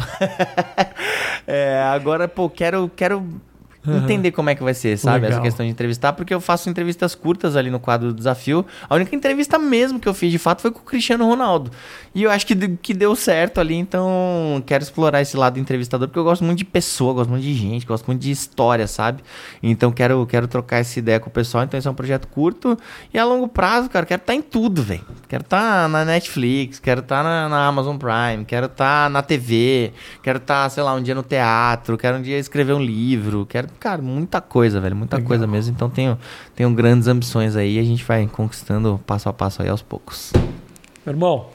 [1.47, 3.25] É, agora, pô, quero, quero
[3.95, 5.21] entender como é que vai ser, sabe?
[5.21, 5.33] Legal.
[5.33, 8.65] Essa questão de entrevistar, porque eu faço entrevistas curtas ali no quadro do desafio.
[8.89, 11.71] A única entrevista mesmo que eu fiz de fato foi com o Cristiano Ronaldo.
[12.15, 16.09] E eu acho que, que deu certo ali, então quero explorar esse lado do entrevistador,
[16.09, 19.23] porque eu gosto muito de pessoa, gosto muito de gente, gosto muito de história, sabe?
[19.63, 21.65] Então quero, quero trocar essa ideia com o pessoal.
[21.65, 22.77] Então esse é um projeto curto.
[23.13, 25.05] E a longo prazo, cara, quero estar em tudo, velho.
[25.29, 30.39] Quero estar na Netflix, quero estar na, na Amazon Prime, quero estar na TV, quero
[30.39, 34.01] estar, sei lá, um dia no teatro, quero um dia escrever um livro, quero, cara,
[34.03, 35.29] muita coisa, velho, muita Legal.
[35.29, 35.73] coisa mesmo.
[35.75, 36.19] Então tenho,
[36.55, 40.33] tenho grandes ambições aí e a gente vai conquistando passo a passo aí aos poucos.
[41.05, 41.47] Meu irmão,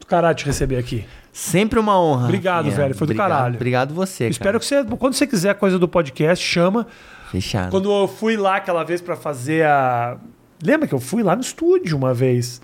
[0.00, 1.04] do caralho te receber aqui.
[1.32, 2.24] Sempre uma honra.
[2.24, 2.76] Obrigado, Rafinha.
[2.76, 3.54] velho, foi do Obrigado- caralho.
[3.54, 4.58] Obrigado você, Espero cara.
[4.58, 6.86] que você, quando você quiser coisa do podcast, chama.
[7.30, 7.70] Fechado.
[7.70, 10.16] Quando eu fui lá aquela vez pra fazer a.
[10.64, 12.60] Lembra que eu fui lá no estúdio uma vez?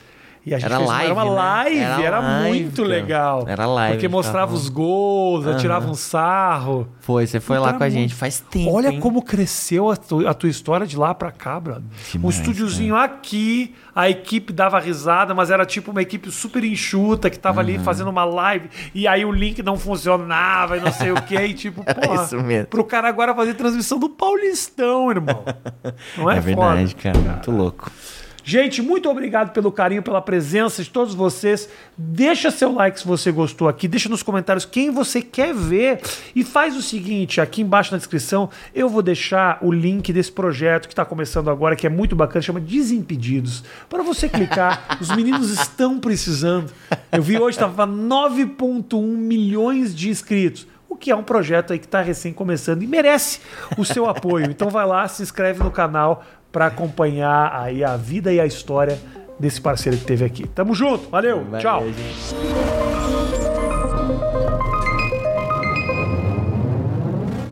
[0.46, 1.30] E a gente Era fez uma, live, era uma né?
[1.30, 2.88] live, era, Era live, muito cara.
[2.88, 3.44] legal.
[3.48, 5.56] Era live, Porque a gente mostrava tava- os gols, Aham.
[5.56, 6.86] atirava um sarro.
[7.00, 8.70] Foi, você foi Puta, lá com a era gente muito- faz tempo.
[8.74, 9.00] Olha hein?
[9.00, 11.82] como cresceu a, tu- a tua história de lá pra cá, brother.
[11.82, 17.30] um Demais, estúdiozinho aqui, a equipe dava risada, mas era tipo uma equipe super enxuta
[17.30, 17.68] que tava Uhum.
[17.68, 21.34] ali fazendo uma live e aí o link não funcionava e não sei o que.
[21.36, 22.66] E tipo, porra, isso mesmo.
[22.66, 25.42] pro cara agora fazer transmissão do Paulistão, irmão.
[26.18, 27.02] Não é, É verdade, foda?
[27.02, 27.18] cara.
[27.32, 27.90] Muito louco.
[28.46, 31.66] Gente, muito obrigado pelo carinho, pela presença de todos vocês.
[31.96, 36.02] Deixa seu like se você gostou aqui, deixa nos comentários quem você quer ver
[36.36, 40.88] e faz o seguinte, aqui embaixo na descrição eu vou deixar o link desse projeto
[40.88, 43.64] que está começando agora, que é muito bacana, chama Desimpedidos.
[43.88, 46.70] Para você clicar, os meninos estão precisando.
[47.10, 50.66] Eu vi hoje estava 9.1 milhões de inscritos.
[50.86, 53.40] O que é um projeto aí que está recém começando e merece
[53.78, 54.50] o seu apoio.
[54.50, 56.22] Então vai lá, se inscreve no canal
[56.54, 58.96] para acompanhar aí a vida e a história
[59.40, 60.46] desse parceiro que teve aqui.
[60.46, 61.82] Tamo junto, valeu, Valeu, tchau.
[61.86, 63.23] gente.